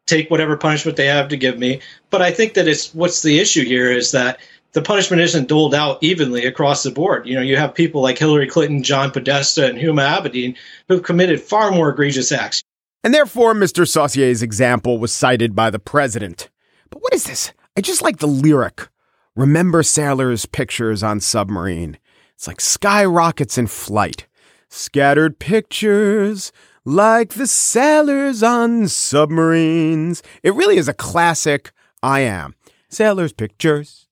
take 0.06 0.30
whatever 0.30 0.56
punishment 0.56 0.96
they 0.96 1.06
have 1.06 1.28
to 1.28 1.36
give 1.36 1.58
me. 1.58 1.80
But 2.10 2.22
I 2.22 2.30
think 2.30 2.54
that 2.54 2.68
it's 2.68 2.94
what's 2.94 3.22
the 3.22 3.38
issue 3.38 3.64
here 3.64 3.90
is 3.90 4.12
that 4.12 4.40
the 4.72 4.82
punishment 4.82 5.22
isn't 5.22 5.48
doled 5.48 5.74
out 5.74 5.98
evenly 6.02 6.44
across 6.44 6.82
the 6.82 6.90
board. 6.90 7.26
You 7.26 7.34
know, 7.34 7.42
you 7.42 7.56
have 7.56 7.74
people 7.74 8.02
like 8.02 8.18
Hillary 8.18 8.46
Clinton, 8.48 8.82
John 8.82 9.10
Podesta, 9.10 9.66
and 9.66 9.78
Huma 9.78 10.18
Abedin 10.18 10.56
who've 10.88 11.02
committed 11.02 11.40
far 11.40 11.70
more 11.70 11.90
egregious 11.90 12.30
acts. 12.30 12.62
And 13.02 13.14
therefore, 13.14 13.54
Mr. 13.54 13.86
Saucier's 13.86 14.42
example 14.42 14.98
was 14.98 15.12
cited 15.12 15.54
by 15.54 15.70
the 15.70 15.78
president. 15.78 16.50
But 16.90 17.02
what 17.02 17.14
is 17.14 17.24
this? 17.24 17.52
I 17.76 17.80
just 17.80 18.02
like 18.02 18.18
the 18.18 18.26
lyric. 18.26 18.88
Remember 19.34 19.82
sailors' 19.82 20.46
pictures 20.46 21.02
on 21.02 21.20
submarine. 21.20 21.98
It's 22.34 22.46
like 22.46 22.60
skyrockets 22.60 23.58
in 23.58 23.66
flight. 23.66 24.26
Scattered 24.68 25.38
pictures 25.38 26.52
like 26.86 27.34
the 27.34 27.48
sailors 27.48 28.44
on 28.44 28.86
submarines. 28.86 30.22
It 30.44 30.54
really 30.54 30.76
is 30.76 30.88
a 30.88 30.94
classic 30.94 31.72
I 32.00 32.20
am. 32.20 32.54
Sailors' 32.88 33.32
pictures 33.32 34.06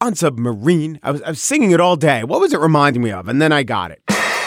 on 0.00 0.14
submarine. 0.14 1.00
I 1.02 1.10
was, 1.10 1.20
I 1.22 1.30
was 1.30 1.40
singing 1.40 1.72
it 1.72 1.80
all 1.80 1.96
day. 1.96 2.22
What 2.22 2.40
was 2.40 2.52
it 2.52 2.60
reminding 2.60 3.02
me 3.02 3.10
of? 3.10 3.26
And 3.26 3.42
then 3.42 3.50
I 3.50 3.64
got 3.64 3.90
it. 3.90 4.00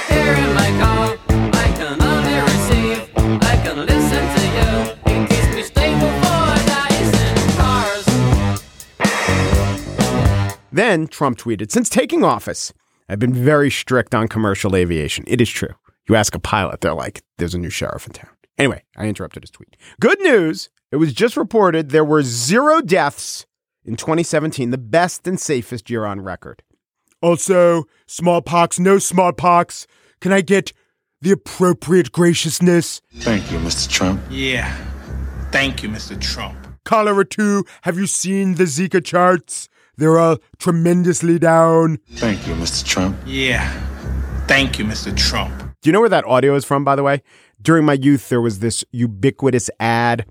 Here 0.08 0.34
in 0.34 0.54
my 0.54 0.70
car, 0.80 1.18
I 1.28 1.74
can 1.76 2.02
only 2.02 2.40
receive. 2.40 3.10
I 3.44 3.58
can 3.62 3.86
listen 3.86 4.24
to 4.36 4.44
you. 4.56 5.14
It 5.14 5.30
keeps 5.30 5.54
me 5.54 5.64
stable 5.64 6.12
for 6.24 6.56
days 6.66 7.12
in 7.22 7.36
cars. 7.58 8.06
Then 10.72 11.08
Trump 11.08 11.38
tweeted 11.40 11.72
Since 11.72 11.90
taking 11.90 12.24
office, 12.24 12.72
I've 13.10 13.20
been 13.20 13.34
very 13.34 13.70
strict 13.70 14.16
on 14.16 14.30
commercial 14.30 14.78
aviation. 14.78 15.26
It 15.28 15.42
is 15.42 15.50
true. 15.50 15.76
You 16.08 16.16
ask 16.16 16.36
a 16.36 16.40
pilot, 16.40 16.82
they're 16.82 16.94
like, 16.94 17.24
there's 17.38 17.56
a 17.56 17.60
new 17.60 17.70
sheriff 17.70 18.06
in 18.06 18.14
town. 18.14 18.30
Anyway, 18.58 18.84
I 18.96 19.08
interrupted 19.08 19.44
his 19.44 19.50
tweet. 19.50 19.76
Good 20.00 20.20
news. 20.22 20.70
It 20.92 20.98
was 20.98 21.14
just 21.14 21.36
reported 21.36 21.90
there 21.90 22.06
were 22.06 22.22
zero 22.22 22.80
deaths 22.82 23.46
in 23.84 23.96
2017, 23.96 24.70
the 24.70 24.78
best 24.78 25.28
and 25.28 25.40
safest 25.40 25.90
year 25.90 26.06
on 26.06 26.22
record. 26.22 26.64
Also, 27.22 27.86
smallpox, 28.08 28.80
no 28.80 29.00
smallpox. 29.00 29.88
Can 30.22 30.32
I 30.32 30.42
get 30.42 30.74
the 31.22 31.32
appropriate 31.32 32.12
graciousness? 32.12 33.02
Thank 33.16 33.52
you, 33.52 33.58
Mr. 33.58 33.90
Trump. 33.90 34.22
Yeah. 34.30 34.76
Thank 35.52 35.82
you, 35.82 35.90
Mr. 35.90 36.20
Trump. 36.20 36.58
Cholera, 36.84 37.26
too. 37.26 37.66
Have 37.82 37.98
you 37.98 38.06
seen 38.06 38.56
the 38.56 38.66
Zika 38.66 39.04
charts? 39.04 39.70
They're 39.98 40.20
all 40.20 40.38
tremendously 40.60 41.40
down. 41.40 41.98
Thank 42.12 42.48
you, 42.48 42.54
Mr. 42.54 42.86
Trump. 42.86 43.18
Yeah. 43.26 43.68
Thank 44.48 44.78
you, 44.78 44.86
Mr. 44.86 45.16
Trump. 45.18 45.65
Do 45.86 45.90
you 45.90 45.94
know 45.94 46.00
where 46.00 46.10
that 46.10 46.26
audio 46.26 46.56
is 46.56 46.66
from, 46.66 46.84
by 46.84 46.96
the 46.96 47.04
way? 47.04 47.22
During 47.62 47.86
my 47.86 47.94
youth, 47.94 48.30
there 48.30 48.42
was 48.42 48.58
this 48.58 48.84
ubiquitous 48.92 49.70
ad 49.80 50.26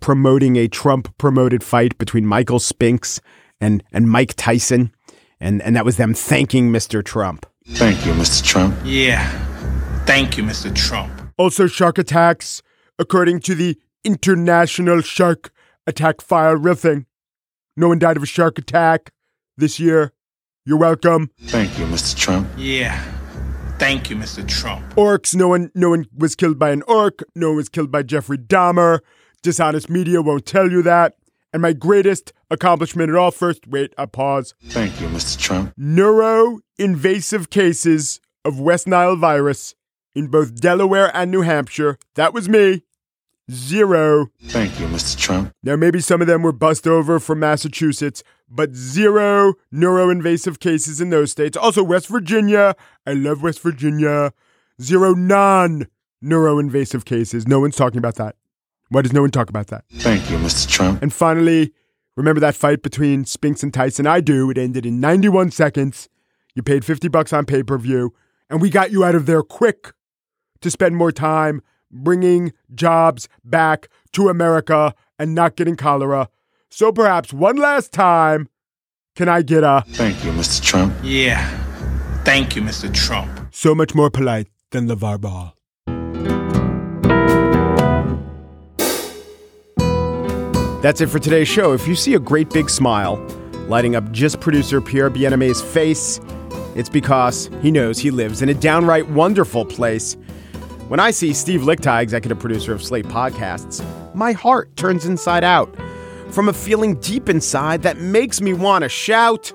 promoting 0.00 0.56
a 0.56 0.68
Trump 0.68 1.16
promoted 1.16 1.64
fight 1.64 1.96
between 1.96 2.26
Michael 2.26 2.58
Spinks 2.58 3.18
and, 3.58 3.82
and 3.90 4.10
Mike 4.10 4.34
Tyson. 4.36 4.92
And, 5.40 5.62
and 5.62 5.74
that 5.74 5.86
was 5.86 5.96
them 5.96 6.12
thanking 6.12 6.70
Mr. 6.70 7.02
Trump. 7.02 7.46
Thank 7.68 8.04
you, 8.04 8.12
Mr. 8.12 8.44
Trump. 8.44 8.76
Yeah. 8.84 9.26
Thank 10.04 10.36
you, 10.36 10.42
Mr. 10.42 10.74
Trump. 10.74 11.10
Also, 11.38 11.66
shark 11.66 11.96
attacks, 11.96 12.60
according 12.98 13.40
to 13.40 13.54
the 13.54 13.78
International 14.04 15.00
Shark 15.00 15.50
Attack 15.86 16.20
File. 16.20 16.52
Real 16.52 16.74
thing. 16.74 17.06
No 17.78 17.88
one 17.88 17.98
died 17.98 18.18
of 18.18 18.22
a 18.22 18.26
shark 18.26 18.58
attack 18.58 19.14
this 19.56 19.80
year. 19.80 20.12
You're 20.66 20.76
welcome. 20.76 21.30
Thank 21.44 21.78
you, 21.78 21.86
Mr. 21.86 22.14
Trump. 22.14 22.46
Yeah. 22.58 23.17
Thank 23.78 24.10
you, 24.10 24.16
Mr. 24.16 24.46
Trump. 24.46 24.84
Orcs, 24.96 25.34
no 25.36 25.48
one 25.48 25.70
no 25.74 25.90
one 25.90 26.06
was 26.16 26.34
killed 26.34 26.58
by 26.58 26.70
an 26.70 26.82
orc. 26.88 27.22
No 27.34 27.48
one 27.48 27.56
was 27.56 27.68
killed 27.68 27.92
by 27.92 28.02
Jeffrey 28.02 28.36
Dahmer. 28.36 29.00
Dishonest 29.42 29.88
media 29.88 30.20
won't 30.20 30.46
tell 30.46 30.70
you 30.70 30.82
that. 30.82 31.14
And 31.52 31.62
my 31.62 31.72
greatest 31.72 32.32
accomplishment 32.50 33.08
at 33.08 33.16
all 33.16 33.30
first, 33.30 33.66
wait, 33.68 33.94
I 33.96 34.06
pause. 34.06 34.54
Thank 34.66 35.00
you, 35.00 35.06
Mr. 35.08 35.38
Trump. 35.38 35.72
Neuro 35.76 36.58
invasive 36.78 37.50
cases 37.50 38.20
of 38.44 38.60
West 38.60 38.86
Nile 38.86 39.16
virus 39.16 39.74
in 40.14 40.26
both 40.26 40.60
Delaware 40.60 41.14
and 41.16 41.30
New 41.30 41.42
Hampshire. 41.42 41.98
That 42.16 42.34
was 42.34 42.48
me. 42.48 42.82
Zero. 43.50 44.26
Thank 44.44 44.78
you, 44.78 44.86
Mr. 44.86 45.16
Trump. 45.16 45.54
Now, 45.62 45.76
maybe 45.76 46.00
some 46.00 46.20
of 46.20 46.26
them 46.26 46.42
were 46.42 46.52
bust 46.52 46.86
over 46.86 47.18
from 47.18 47.40
Massachusetts, 47.40 48.22
but 48.48 48.74
zero 48.74 49.54
neuroinvasive 49.72 50.60
cases 50.60 51.00
in 51.00 51.10
those 51.10 51.30
states. 51.30 51.56
Also, 51.56 51.82
West 51.82 52.08
Virginia. 52.08 52.74
I 53.06 53.14
love 53.14 53.42
West 53.42 53.60
Virginia. 53.60 54.32
Zero 54.80 55.14
non 55.14 55.86
neuroinvasive 56.22 57.04
cases. 57.04 57.48
No 57.48 57.60
one's 57.60 57.76
talking 57.76 57.98
about 57.98 58.16
that. 58.16 58.36
Why 58.90 59.02
does 59.02 59.12
no 59.12 59.22
one 59.22 59.30
talk 59.30 59.48
about 59.48 59.68
that? 59.68 59.84
Thank 59.94 60.30
you, 60.30 60.36
Mr. 60.38 60.68
Trump. 60.68 61.02
And 61.02 61.12
finally, 61.12 61.72
remember 62.16 62.40
that 62.40 62.54
fight 62.54 62.82
between 62.82 63.24
Spinks 63.24 63.62
and 63.62 63.72
Tyson? 63.72 64.06
I 64.06 64.20
do. 64.20 64.50
It 64.50 64.58
ended 64.58 64.84
in 64.84 65.00
91 65.00 65.50
seconds. 65.52 66.08
You 66.54 66.62
paid 66.62 66.84
50 66.84 67.08
bucks 67.08 67.32
on 67.32 67.46
pay 67.46 67.62
per 67.62 67.78
view, 67.78 68.14
and 68.50 68.60
we 68.60 68.68
got 68.68 68.90
you 68.90 69.04
out 69.04 69.14
of 69.14 69.26
there 69.26 69.42
quick 69.42 69.92
to 70.60 70.70
spend 70.70 70.96
more 70.96 71.12
time 71.12 71.62
bringing 71.90 72.52
jobs 72.74 73.28
back 73.44 73.88
to 74.12 74.28
America 74.28 74.94
and 75.18 75.34
not 75.34 75.56
getting 75.56 75.76
cholera. 75.76 76.28
So 76.70 76.92
perhaps 76.92 77.32
one 77.32 77.56
last 77.56 77.92
time, 77.92 78.48
can 79.16 79.28
I 79.28 79.42
get 79.42 79.64
a 79.64 79.84
Thank 79.88 80.24
you, 80.24 80.30
Mr. 80.32 80.62
Trump. 80.62 80.94
Yeah. 81.02 81.44
Thank 82.24 82.54
you, 82.56 82.62
Mr. 82.62 82.92
Trump. 82.92 83.30
so 83.50 83.74
much 83.74 83.94
more 83.94 84.10
polite 84.10 84.48
than 84.70 84.86
LaVar 84.86 85.20
Ball? 85.20 85.54
That's 90.80 91.00
it 91.00 91.08
for 91.08 91.18
today's 91.18 91.48
show. 91.48 91.72
If 91.72 91.88
you 91.88 91.96
see 91.96 92.14
a 92.14 92.20
great 92.20 92.50
big 92.50 92.70
smile 92.70 93.16
lighting 93.68 93.96
up 93.96 94.12
just 94.12 94.40
producer 94.40 94.80
Pierre 94.80 95.10
Bienaimé's 95.10 95.60
face, 95.60 96.20
it's 96.76 96.88
because 96.88 97.50
he 97.60 97.72
knows 97.72 97.98
he 97.98 98.12
lives 98.12 98.42
in 98.42 98.48
a 98.48 98.54
downright 98.54 99.08
wonderful 99.10 99.64
place. 99.64 100.16
When 100.88 101.00
I 101.00 101.10
see 101.10 101.34
Steve 101.34 101.60
Lickteig, 101.60 102.02
executive 102.02 102.38
producer 102.38 102.72
of 102.72 102.82
Slate 102.82 103.04
Podcasts, 103.04 103.84
my 104.14 104.32
heart 104.32 104.74
turns 104.74 105.04
inside 105.04 105.44
out 105.44 105.68
from 106.30 106.48
a 106.48 106.52
feeling 106.54 106.98
deep 107.00 107.28
inside 107.28 107.82
that 107.82 107.98
makes 107.98 108.40
me 108.40 108.54
want 108.54 108.84
to 108.84 108.88
shout. 108.88 109.52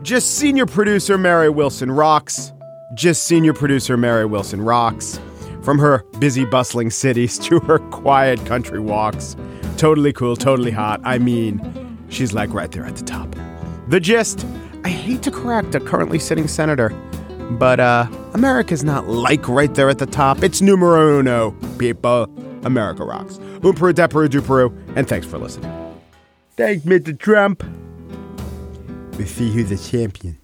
Just 0.00 0.38
senior 0.38 0.64
producer 0.64 1.18
Mary 1.18 1.50
Wilson 1.50 1.90
rocks. 1.90 2.52
Just 2.94 3.24
senior 3.24 3.52
producer 3.52 3.98
Mary 3.98 4.24
Wilson 4.24 4.62
rocks. 4.62 5.20
From 5.62 5.78
her 5.78 6.04
busy, 6.18 6.46
bustling 6.46 6.88
cities 6.88 7.38
to 7.40 7.60
her 7.60 7.78
quiet 7.90 8.44
country 8.46 8.80
walks. 8.80 9.36
Totally 9.76 10.14
cool, 10.14 10.36
totally 10.36 10.70
hot. 10.70 11.02
I 11.04 11.18
mean, 11.18 11.98
she's 12.08 12.32
like 12.32 12.50
right 12.54 12.72
there 12.72 12.86
at 12.86 12.96
the 12.96 13.04
top. 13.04 13.36
The 13.88 14.00
gist 14.00 14.46
I 14.84 14.88
hate 14.88 15.22
to 15.24 15.30
correct 15.30 15.74
a 15.74 15.80
currently 15.80 16.18
sitting 16.18 16.48
senator, 16.48 16.94
but 17.50 17.80
uh, 17.80 18.06
America's 18.34 18.84
not 18.84 19.08
like 19.08 19.48
right 19.48 19.74
there 19.74 19.88
at 19.88 19.98
the 19.98 20.06
top. 20.06 20.42
It's 20.42 20.60
numero 20.60 21.18
uno, 21.18 21.52
people. 21.78 22.24
America 22.64 23.04
rocks. 23.04 23.38
Oompru, 23.60 23.92
deperu, 23.92 24.28
duperu, 24.28 24.96
and 24.96 25.08
thanks 25.08 25.26
for 25.26 25.38
listening. 25.38 25.70
Thanks, 26.56 26.84
Mr. 26.84 27.18
Trump. 27.18 27.64
We 29.18 29.26
see 29.26 29.52
who's 29.52 29.68
the 29.68 29.76
champion. 29.76 30.38